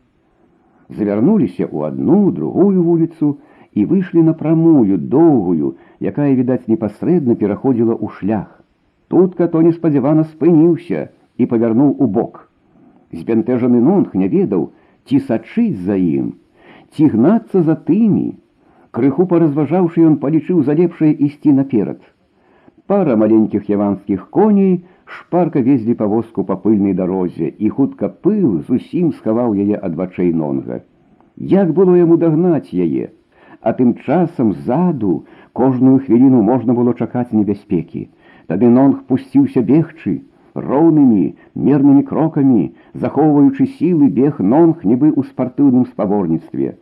Завярнуліся 0.89 1.67
ў 1.67 1.91
адну, 1.91 2.31
другую 2.31 2.83
вуліцу, 2.83 3.37
і 3.77 3.85
выйшлі 3.85 4.23
на 4.25 4.33
прамую 4.33 4.97
доўгую, 4.97 5.77
якая 6.01 6.33
відаць 6.39 6.65
непасрэдна 6.71 7.35
пераходзіла 7.37 7.95
ў 7.99 8.09
шлях. 8.19 8.49
Тут 9.09 9.35
като 9.37 9.61
неспадзявана 9.63 10.25
спыніўся 10.31 11.11
і 11.37 11.47
павярнуў 11.51 11.93
у 11.99 12.07
бок. 12.07 12.49
Збянтэжаны 13.13 13.81
нонг 13.81 14.17
не 14.17 14.29
ведаў, 14.33 14.71
ці 15.11 15.21
сачыць 15.29 15.79
за 15.87 15.97
ім, 16.01 16.35
ці 16.93 17.09
гнацца 17.15 17.63
за 17.69 17.77
тымі. 17.89 18.27
Крыху 18.97 19.27
паразважаўшы 19.31 20.05
ён 20.09 20.17
палічыў 20.23 20.63
за 20.67 20.77
лепшае 20.79 21.13
ісці 21.29 21.53
наперад. 21.57 22.01
Пара 22.87 23.17
маленькіх 23.17 23.69
яванскіх 23.71 24.29
коней 24.31 24.85
шпарка 25.05 25.61
везлі 25.61 25.95
павозку 26.01 26.45
па 26.49 26.57
пыльнай 26.63 26.95
дарозе, 26.95 27.53
і 27.59 27.69
хутка 27.69 28.09
пыл 28.09 28.63
зусім 28.71 29.13
схаваў 29.19 29.55
яе 29.67 29.77
ад 29.77 29.95
вачэй 30.01 30.33
нонга. 30.33 30.81
Як 31.37 31.75
было 31.77 31.95
яму 32.01 32.17
дагнаць 32.17 32.73
яе? 32.73 33.13
а 33.67 33.73
тым 33.73 33.95
часам 34.07 34.53
ззаду 34.55 35.27
кожную 35.53 35.99
хвіліну 35.99 36.43
можна 36.49 36.75
было 36.79 36.93
чакаць 36.95 37.33
небяспекі. 37.35 38.07
Тады 38.47 38.69
нонг 38.71 39.01
пусціўся 39.11 39.63
бегчы, 39.71 40.23
роўнымі 40.56 41.24
мернымі 41.56 42.04
крокамі, 42.10 42.64
захоўваючы 42.94 43.68
сілы 43.78 44.10
бег 44.18 44.40
нонг 44.40 44.84
нібы 44.84 45.12
ў 45.12 45.22
спартыўным 45.30 45.86
спаборніцтве. 45.92 46.76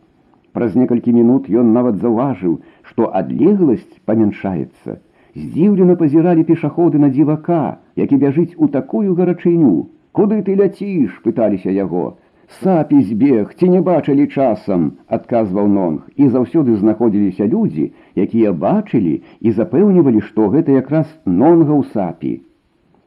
Праз 0.52 0.74
некалькі 0.74 1.14
мінут 1.14 1.46
ён 1.50 1.72
нават 1.76 2.00
заўважыў, 2.02 2.58
што 2.82 3.10
адлегласць 3.20 4.00
памяншаецца. 4.06 4.98
Здзіўлена 5.34 5.94
пазіралі 5.94 6.42
пешаходы 6.48 6.98
на 6.98 7.10
дзівака, 7.14 7.78
які 7.94 8.16
бяжыць 8.18 8.58
у 8.58 8.66
такую 8.66 9.14
гарачыню. 9.14 9.90
Куды 10.10 10.42
ты 10.42 10.58
ляціш, 10.58 11.22
пыталіся 11.22 11.70
яго, 11.70 12.18
сапі 12.58 13.00
збег 13.06 13.54
ці 13.58 13.68
не 13.72 13.80
бачылі 13.86 14.26
часам 14.26 14.86
адказваў 15.16 15.68
нонг 15.74 16.22
і 16.24 16.28
заўсёды 16.34 16.74
знаходзіліся 16.82 17.46
людзі 17.52 17.86
якія 18.26 18.52
бачылі 18.64 19.14
і 19.40 19.52
запэўнівалі 19.58 20.22
што 20.28 20.48
гэта 20.54 20.78
якраз 20.82 21.06
нонга 21.24 21.74
ў 21.78 21.82
сапі 21.94 22.32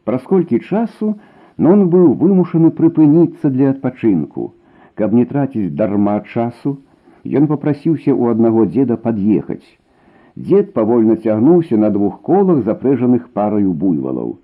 праз 0.09 0.23
колькі 0.31 0.61
часу 0.61 1.15
нон 1.67 1.87
быў 1.95 2.13
вымушаны 2.23 2.71
прыпыніцца 2.81 3.51
для 3.57 3.71
адпачынку 3.75 4.51
каб 5.01 5.15
не 5.19 5.25
траціць 5.33 5.75
дарма 5.81 6.19
часу 6.35 6.77
ён 7.41 7.51
попрасіўся 7.53 8.13
ў 8.15 8.37
аднаго 8.37 8.67
дзеда 8.75 8.99
пад'ехаць 9.07 9.67
дзед 10.49 10.75
павольна 10.79 11.17
цягнуўся 11.17 11.81
на 11.87 11.91
двух 11.97 12.21
колах 12.31 12.63
запрэжаных 12.69 13.31
параю 13.41 13.75
буйвалаў 13.83 14.37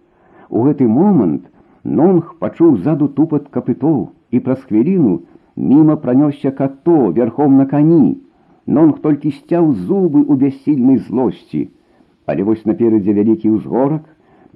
у 0.51 0.67
гэты 0.69 0.91
момант 0.97 1.47
нонг 2.01 2.35
пачуў 2.43 2.77
заду 2.89 3.09
тупат 3.21 3.49
капытоў 3.55 4.03
і 4.35 4.41
праз 4.49 4.67
хвіліну 4.69 5.15
міма 5.57 5.97
пранёсся 5.97 6.51
като 6.51 7.11
верхом 7.11 7.57
на 7.57 7.67
кані. 7.67 8.19
Нонг 8.67 9.01
толькі 9.01 9.31
сцяў 9.31 9.73
зубы 9.73 10.25
ў 10.25 10.37
бяссільнай 10.41 10.99
злосці. 10.99 11.69
Але 12.27 12.43
вось 12.43 12.65
наперадзе 12.65 13.13
вялікі 13.13 13.51
ўзгорак, 13.51 14.09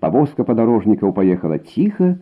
павозка 0.02 0.44
падарожнікаў 0.44 1.12
паехала 1.12 1.59
ціха, 1.59 2.16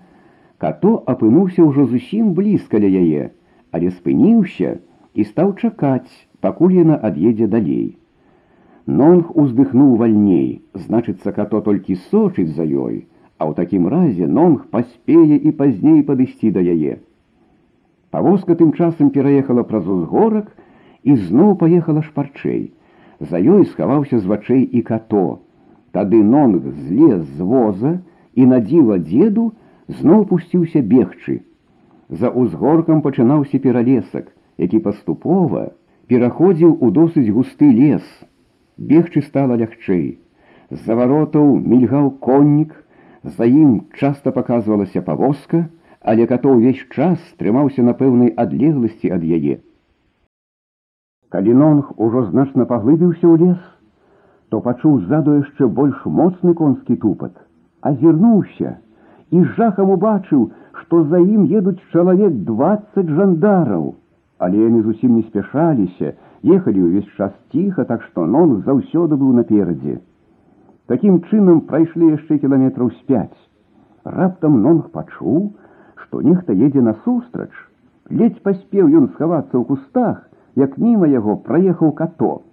като 0.58 1.02
апынуўся 1.12 1.64
ўжо 1.64 1.86
зусім 1.92 2.32
блізка 2.38 2.80
ля 2.80 2.88
яе, 2.88 3.30
але 3.72 3.92
спыніўся 3.92 4.78
і 5.14 5.24
стаў 5.24 5.54
чакаць, 5.60 6.12
пакуль 6.40 6.76
яна 6.80 6.96
ад'едзе 7.08 7.48
далей. 7.52 7.96
Нонг 8.86 9.34
уздыхнуў 9.34 9.96
вальней, 10.00 10.62
значыцца, 10.72 11.32
като 11.32 11.60
толькі 11.60 11.98
сочыць 12.10 12.54
за 12.54 12.64
ёй, 12.64 13.04
а 13.38 13.48
ў 13.48 13.52
такім 13.58 13.88
разе 13.92 14.26
нонг 14.26 14.68
паспее 14.70 15.36
і 15.36 15.50
пазней 15.52 16.02
падысці 16.06 16.52
да 16.54 16.62
яе. 16.62 17.00
Павозка 18.10 18.54
тым 18.56 18.72
часам 18.72 19.10
пераехала 19.10 19.66
праз 19.66 19.88
узгорак 19.88 20.54
і 21.04 21.16
зноў 21.16 21.56
паехала 21.60 22.02
шпарчэй. 22.06 22.72
За 23.20 23.40
ёй 23.40 23.66
схаваўся 23.66 24.20
з 24.20 24.30
вачэй 24.30 24.62
і 24.62 24.80
като. 24.82 25.40
Тады 25.91 26.23
нонг 26.23 26.67
злез 26.87 27.23
з 27.37 27.43
воза 27.43 27.99
і 28.35 28.47
надзіла 28.47 28.97
дзеду 29.03 29.51
зноў 29.99 30.25
пусціўся 30.29 30.81
бегчы. 30.93 31.41
За 32.07 32.31
ўзгоркам 32.31 33.01
пачынаўся 33.03 33.59
пералесак, 33.59 34.31
які 34.57 34.79
паступова 34.87 35.71
пераходзіў 36.07 36.77
у 36.79 36.91
досыць 36.95 37.31
густы 37.31 37.71
лес. 37.75 38.05
Бегчы 38.77 39.21
стала 39.27 39.59
лягчэй. 39.59 40.19
З-за 40.71 40.95
варотаў 40.95 41.59
мільгаў 41.59 42.11
коннік, 42.23 42.71
за 43.23 43.45
ім 43.45 43.91
часта 43.99 44.31
паказвалася 44.31 45.03
павозка, 45.03 45.67
але 46.01 46.25
като 46.27 46.55
ўвесь 46.55 46.81
час 46.95 47.19
трымаўся 47.37 47.83
на 47.83 47.93
пэўнай 47.99 48.31
адлегласці 48.43 49.11
ад 49.11 49.27
яе. 49.27 49.59
Калі 51.31 51.53
нонг 51.59 51.91
ужо 51.95 52.23
значна 52.31 52.65
паглыбіўся 52.67 53.27
ў 53.27 53.35
лес, 53.43 53.61
то 54.50 54.60
пачуў 54.64 55.00
ззаду 55.04 55.36
яшчэ 55.38 55.68
больш 55.78 56.04
моцны 56.18 56.54
конскі 56.54 56.96
тупат, 57.02 57.34
азірнуўся 57.82 58.76
і 59.30 59.42
з 59.42 59.46
жахам 59.58 59.90
убачыў, 59.90 60.50
што 60.80 61.02
за 61.10 61.18
ім 61.18 61.46
едуць 61.60 61.82
чалавек 61.92 62.42
двадцать 62.50 63.10
жандараў, 63.18 63.94
але 64.38 64.56
яны 64.68 64.82
зусім 64.82 65.16
не 65.16 65.22
спяшаліся, 65.26 66.14
ехалі 66.44 66.82
ўвесь 66.86 67.10
час 67.16 67.32
ціха, 67.50 67.84
так 67.84 68.02
што 68.06 68.26
нонг 68.26 68.62
заўсёды 68.66 69.16
быў 69.16 69.34
наперадзе. 69.40 69.98
Такім 70.86 71.20
чынам 71.30 71.62
прайшлі 71.70 72.12
яшчэ 72.14 72.38
кіламетраў 72.38 72.90
з 72.94 73.00
пяць. 73.10 73.40
Раптам 74.04 74.60
нонг 74.62 74.90
пачуў, 74.94 75.50
што 76.02 76.22
нехта 76.22 76.54
едзе 76.54 76.82
насустрач. 76.88 77.50
Ледзь 78.10 78.38
паспеў 78.46 78.86
ён 78.86 79.08
схавацца 79.14 79.50
ў 79.58 79.64
кустах, 79.66 80.22
як 80.54 80.78
міма 80.78 81.10
яго 81.10 81.34
праехаў 81.48 81.90
като. 81.98 82.46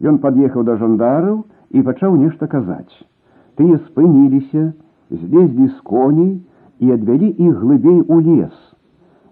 Ён 0.00 0.18
пад'ехаў 0.24 0.64
да 0.68 0.76
жандараў 0.80 1.44
і 1.70 1.82
пачаў 1.82 2.16
нешта 2.20 2.46
казаць. 2.46 2.92
Тыя 3.58 3.78
спыніліся, 3.86 4.72
злезлі 5.10 5.68
з 5.68 5.80
коней 5.90 6.32
і 6.80 6.92
адвялі 6.96 7.28
іх 7.28 7.54
глыбей 7.62 8.00
у 8.02 8.20
лес. 8.20 8.56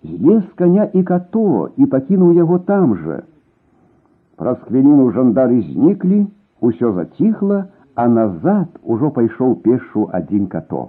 Злез 0.03 0.45
каня 0.55 0.89
і 0.93 1.03
като 1.03 1.71
і 1.77 1.87
пакінуў 1.87 2.33
яго 2.39 2.59
там 2.71 2.97
жа. 3.03 3.23
Праз 4.37 4.59
хвіліну 4.67 5.11
жандары 5.11 5.61
зніклі, 5.63 6.27
усё 6.61 6.93
заціхла, 6.93 7.67
а 7.95 8.09
назад 8.09 8.69
ужо 8.83 9.11
пайшоў 9.11 9.55
пешу 9.67 10.09
адзін 10.13 10.47
като. 10.47 10.89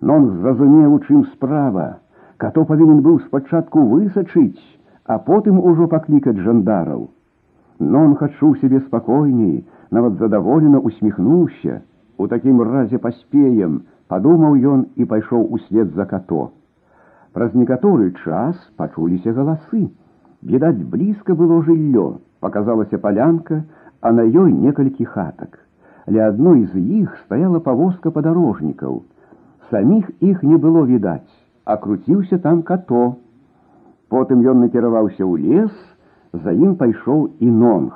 Нон 0.00 0.30
зразумеў, 0.40 0.94
у 0.94 0.98
чым 1.00 1.24
справа. 1.32 1.98
Като 2.36 2.64
павінен 2.64 3.00
быў 3.00 3.20
спачатку 3.26 3.84
высачыць, 3.92 4.60
а 5.04 5.18
потым 5.18 5.60
ужо 5.60 5.86
паклікаць 5.88 6.36
жандараў. 6.36 7.08
Нонг 7.80 8.22
адчуў 8.22 8.56
сябе 8.60 8.80
спакойней, 8.80 9.64
нават 9.90 10.16
задаволена 10.18 10.78
усміхнуўся. 10.80 11.82
У 12.16 12.26
такім 12.26 12.62
разе 12.62 12.98
паспеем, 12.98 13.82
падумаў 14.08 14.56
ён 14.72 14.86
і 14.96 15.04
пайшоў 15.04 15.52
услед 15.52 15.92
за 15.94 16.06
като. 16.08 16.50
Праз 17.36 17.52
некаторы 17.52 18.12
час 18.24 18.56
пачуліся 18.80 19.32
галасы. 19.36 19.90
Відаць, 20.42 20.80
блізка 20.92 21.34
было 21.34 21.60
жыллё, 21.66 22.06
показалася 22.40 22.98
палянка, 22.98 23.64
а 24.00 24.12
на 24.12 24.24
ёй 24.24 24.52
некалькі 24.52 25.04
хатак. 25.04 25.58
Ля 26.06 26.28
адной 26.30 26.64
з 26.72 26.80
іх 27.02 27.12
стаяла 27.24 27.60
павозка 27.60 28.10
падарожнікаў. 28.10 29.02
Саміх 29.70 30.08
іх 30.20 30.42
не 30.42 30.56
было 30.56 30.86
відаць, 30.86 31.34
а 31.64 31.76
круціўся 31.76 32.38
там 32.38 32.62
като. 32.62 33.16
Потым 34.08 34.46
ён 34.46 34.62
накіраваўся 34.62 35.26
ў 35.26 35.34
лес, 35.42 35.74
за 36.32 36.52
ім 36.52 36.76
пайшоў 36.80 37.28
і 37.40 37.50
нонг. 37.50 37.94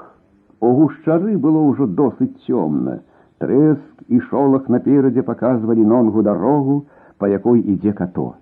У 0.61 0.73
гушчары 0.77 1.37
было 1.38 1.61
ўжо 1.71 1.87
досыць 1.87 2.37
цёмна. 2.47 3.01
Трэск 3.40 4.05
і 4.09 4.21
шолах 4.29 4.69
наперадзе 4.69 5.23
паказвалі 5.25 5.85
нонгу 5.93 6.23
дарогу, 6.23 6.85
па 7.19 7.29
якой 7.29 7.61
ідзе 7.61 7.93
като. 7.93 8.35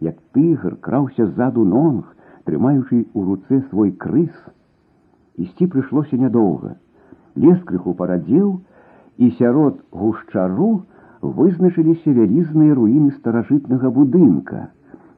Як 0.00 0.16
тыгр 0.32 0.76
краўся 0.80 1.26
ззаду 1.26 1.64
нонг, 1.64 2.04
трымаючы 2.48 3.04
ў 3.12 3.20
руцэ 3.28 3.60
свой 3.68 3.92
крыс. 3.92 4.32
Ісці 5.36 5.68
прыйшлося 5.72 6.16
нядоўга. 6.16 6.76
Лес 7.36 7.60
крыху 7.68 7.92
парадзеў, 7.94 8.60
і 9.18 9.30
сярод 9.38 9.80
гушчару 9.92 10.84
вызначыліся 11.20 12.12
вялізныя 12.12 12.76
руіны 12.76 13.12
старажытнага 13.16 13.90
будынка. 13.90 14.68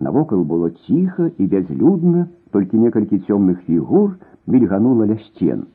Навокал 0.01 0.45
было 0.45 0.71
ціха 0.87 1.31
і 1.39 1.47
бязлюдна, 1.47 2.29
толькі 2.53 2.79
некалькі 2.79 3.19
цёмных 3.27 3.65
фігур 3.67 4.15
мільганула 4.47 5.09
ля 5.11 5.17
сцен. 5.27 5.67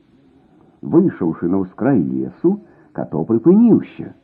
Выйшаўшы 0.82 1.48
на 1.48 1.60
ўскрай 1.64 2.00
лесу, 2.00 2.60
като 2.92 3.24
прыпыніўся. 3.28 4.14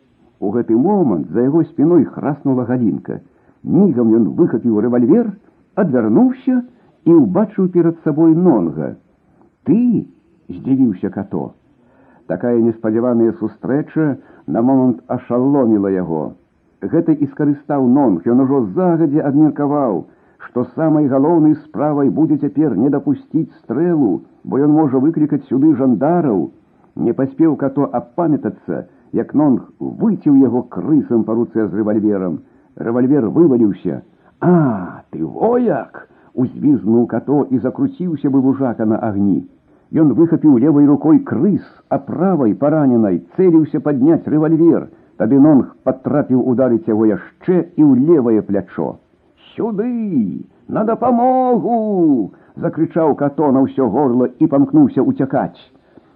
У 0.40 0.50
гэты 0.56 0.76
момант 0.76 1.28
за 1.30 1.44
яго 1.46 1.64
спіной 1.64 2.04
храснула 2.04 2.64
галінка. 2.64 3.20
Мігам 3.62 4.14
ён 4.16 4.24
выхапіў 4.40 4.80
рэвальвер, 4.80 5.32
адвярнуўся 5.76 6.62
і 7.04 7.12
ўбачыў 7.12 7.68
перад 7.68 8.00
сабой 8.04 8.34
нонга. 8.34 8.96
Ты 9.68 10.08
здзівіўся 10.48 11.10
като. 11.10 11.52
Такая 12.26 12.60
неспадзяваная 12.60 13.32
сустрэча 13.40 14.16
на 14.46 14.62
момант 14.62 15.04
ашаломіла 15.06 15.92
яго. 15.92 16.34
Гэта 16.84 17.12
і 17.12 17.26
скарыстаў 17.32 17.86
нонг, 17.86 18.26
ён 18.26 18.40
ужо 18.46 18.60
загадзе 18.76 19.20
абмеркаваў, 19.20 20.06
што 20.46 20.64
самай 20.76 21.08
галоўнай 21.12 21.54
справай 21.64 22.08
будзе 22.08 22.38
цяпер 22.38 22.76
не 22.76 22.88
дапусціць 22.88 23.52
стрэлу, 23.60 24.22
бо 24.44 24.58
ён 24.66 24.72
можа 24.76 24.98
выклікаць 24.98 25.44
сюды 25.50 25.74
жандараў. 25.76 26.50
Не 26.96 27.12
паспеў 27.12 27.56
като 27.56 27.88
апамятацца, 28.00 28.86
як 29.12 29.34
нонг 29.34 29.68
выціў 29.80 30.36
яго 30.40 30.62
крысам 30.76 31.24
па 31.28 31.36
руцэ 31.36 31.66
з 31.68 31.72
рэвальверам. 31.82 32.40
Рэвальвер 32.76 33.28
вываліўся. 33.28 34.02
А, 34.40 35.02
ты 35.10 35.24
вояк! 35.24 36.08
Узвізнуў 36.34 37.06
като 37.06 37.46
і 37.50 37.58
закруціўся 37.58 38.30
бы 38.30 38.40
вужака 38.40 38.86
на 38.86 38.96
агні. 38.96 39.44
Ён 39.90 40.14
выхапіў 40.14 40.58
левой 40.62 40.86
рукой 40.86 41.18
крыс, 41.18 41.66
а 41.88 41.98
правай 41.98 42.54
параненай 42.54 43.18
цэліўся 43.36 43.80
падняць 43.82 44.24
рэвальвер. 44.24 44.88
Тады 45.21 45.39
нонг 45.39 45.71
патрапіў 45.87 46.41
ударыць 46.51 46.87
яго 46.91 47.05
яшчэ 47.11 47.55
і 47.55 47.81
ў 47.83 47.91
левае 48.07 48.41
плячо. 48.47 48.87
Сюды, 49.55 50.43
на 50.67 50.83
дапамогу! 50.83 52.33
закрычаў 52.55 53.15
като 53.19 53.51
на 53.51 53.63
ўсё 53.67 53.87
горло 53.91 54.27
і 54.39 54.47
памкнуўся 54.51 55.03
уцякаць. 55.03 55.59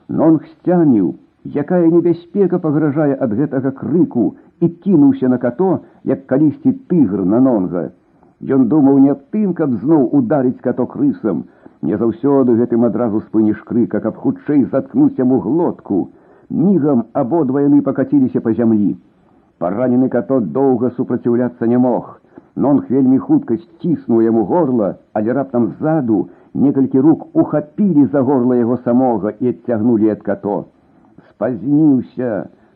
Нонг 0.09 0.43
сцяніў, 0.51 1.15
якая 1.63 1.85
небяспека 1.93 2.59
пагражае 2.59 3.15
ад 3.15 3.35
гэтага 3.39 3.71
крыку 3.79 4.25
і 4.59 4.69
кінуўся 4.83 5.31
на 5.31 5.37
като, 5.37 5.79
як 6.03 6.25
калісьці 6.27 6.75
тыгр 6.91 7.23
на 7.23 7.39
нонга. 7.39 7.91
Ён 8.39 8.67
думаў 8.71 8.99
не 9.03 9.15
аб 9.15 9.23
тым, 9.35 9.53
каб 9.53 9.75
зноў 9.83 10.07
ударыць 10.19 10.59
като 10.63 10.87
крысам, 10.87 11.43
Не 11.81 11.95
заўсёды 11.95 12.57
гэтым 12.59 12.83
адразу 12.83 13.21
спыніш 13.21 13.59
крыка, 13.63 14.01
каб 14.03 14.17
хутчэй 14.19 14.65
заткнуць 14.71 15.15
яму 15.17 15.39
глотку. 15.39 16.09
Мігам 16.50 17.04
абодва 17.12 17.64
яны 17.64 17.80
пакаціліся 17.82 18.40
па 18.44 18.52
зямлі. 18.58 18.94
Паранены 19.58 20.08
катот 20.12 20.52
доўга 20.52 20.90
супраціўляцца 20.96 21.66
не 21.66 21.78
мог. 21.78 22.20
Нонг 22.56 22.90
вельмі 22.90 23.18
хутка 23.18 23.56
сціснуў 23.56 24.22
яму 24.22 24.44
горла, 24.50 24.94
але 25.12 25.32
раптам 25.38 25.72
ззаду 25.78 26.28
некалькі 26.54 27.00
рук 27.06 27.24
ухапілі 27.32 28.06
за 28.12 28.22
горла 28.22 28.58
яго 28.60 28.76
самога 28.84 29.32
і 29.40 29.54
адцягнулі 29.54 30.10
ад 30.14 30.22
като. 30.22 30.56
Спазніўся, 31.30 32.30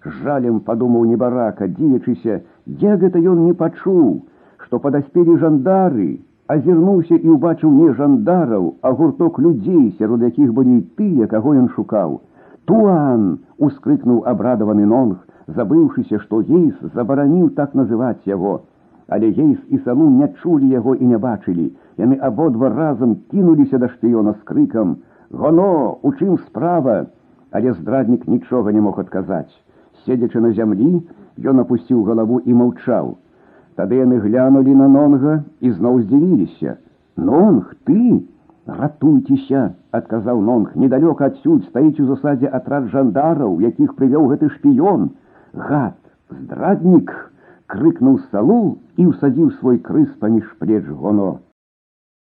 жалем 0.05 0.61
падумаў 0.61 1.05
небарака, 1.11 1.69
дзеячыся, 1.69 2.41
як 2.67 3.05
гэта 3.05 3.23
ён 3.23 3.45
не 3.47 3.55
пачуў, 3.55 4.23
што 4.65 4.81
падаспелі 4.83 5.37
жандары, 5.45 6.09
азірнуўся 6.49 7.15
і 7.15 7.37
ўбачыў 7.37 7.71
не 7.71 7.93
жандараў, 8.01 8.75
а 8.83 8.93
гурток 8.93 9.39
людзей, 9.39 9.95
сярод 9.99 10.23
якіх 10.27 10.53
былі 10.59 10.81
тыя, 10.99 11.27
каго 11.31 11.55
ён 11.55 11.69
шукаў. 11.77 12.21
Туан 12.69 13.39
ускрыкнуў 13.59 14.25
абрадаваны 14.33 14.87
нонг, 14.87 15.19
забыўшыся, 15.59 16.19
што 16.25 16.43
гейс 16.49 16.75
забараніў 16.95 17.51
так 17.61 17.75
называць 17.75 18.21
яго. 18.27 18.61
Але 19.09 19.31
гейс 19.33 19.59
і 19.69 19.79
саму 19.85 20.09
не 20.17 20.29
чулі 20.43 20.69
яго 20.69 20.95
і 20.95 21.07
не 21.13 21.19
бачылі. 21.19 21.71
Яны 21.97 22.19
абодва 22.21 22.69
разам 22.69 23.17
кінуліся 23.31 23.79
да 23.79 23.89
шпіёна 23.89 24.35
з 24.35 24.45
крыкам: 24.51 24.99
Гоно, 25.33 25.99
у 26.03 26.13
чым 26.13 26.37
справа, 26.39 27.07
але 27.51 27.73
здраднік 27.73 28.29
нічога 28.29 28.73
не 28.73 28.81
мог 28.81 29.01
адказаць. 29.01 29.53
Седзячы 30.05 30.41
на 30.41 30.53
зямлі, 30.53 31.01
ён 31.45 31.65
апусціў 31.65 32.05
галаву 32.05 32.41
і 32.45 32.53
маўчаў. 32.53 33.17
Тады 33.77 33.97
яны 34.03 34.21
глянулі 34.21 34.75
на 34.75 34.89
нонга 34.89 35.45
і 35.61 35.71
зноў 35.71 36.03
здзівіліся. 36.03 36.77
Нонг 37.17 37.75
ты 37.85 38.23
ратуйцеся, 38.69 39.63
адказаў 39.97 40.41
нонг, 40.45 40.77
недалёка 40.77 41.31
адсюль 41.33 41.65
стаіць 41.71 42.01
у 42.05 42.07
засадзе 42.13 42.53
атрад 42.59 42.91
жандараў, 42.93 43.61
якіх 43.65 43.97
прывёў 43.97 44.29
гэты 44.33 44.51
шпіён. 44.59 45.11
Гад, 45.57 45.97
здраднік, 46.31 47.11
крыкнуў 47.67 48.21
салу 48.31 48.79
і 48.97 49.09
ўсадзіў 49.09 49.51
свой 49.61 49.79
крыс 49.79 50.09
паміж 50.21 50.45
плеч 50.61 50.85
гоно. 50.85 51.41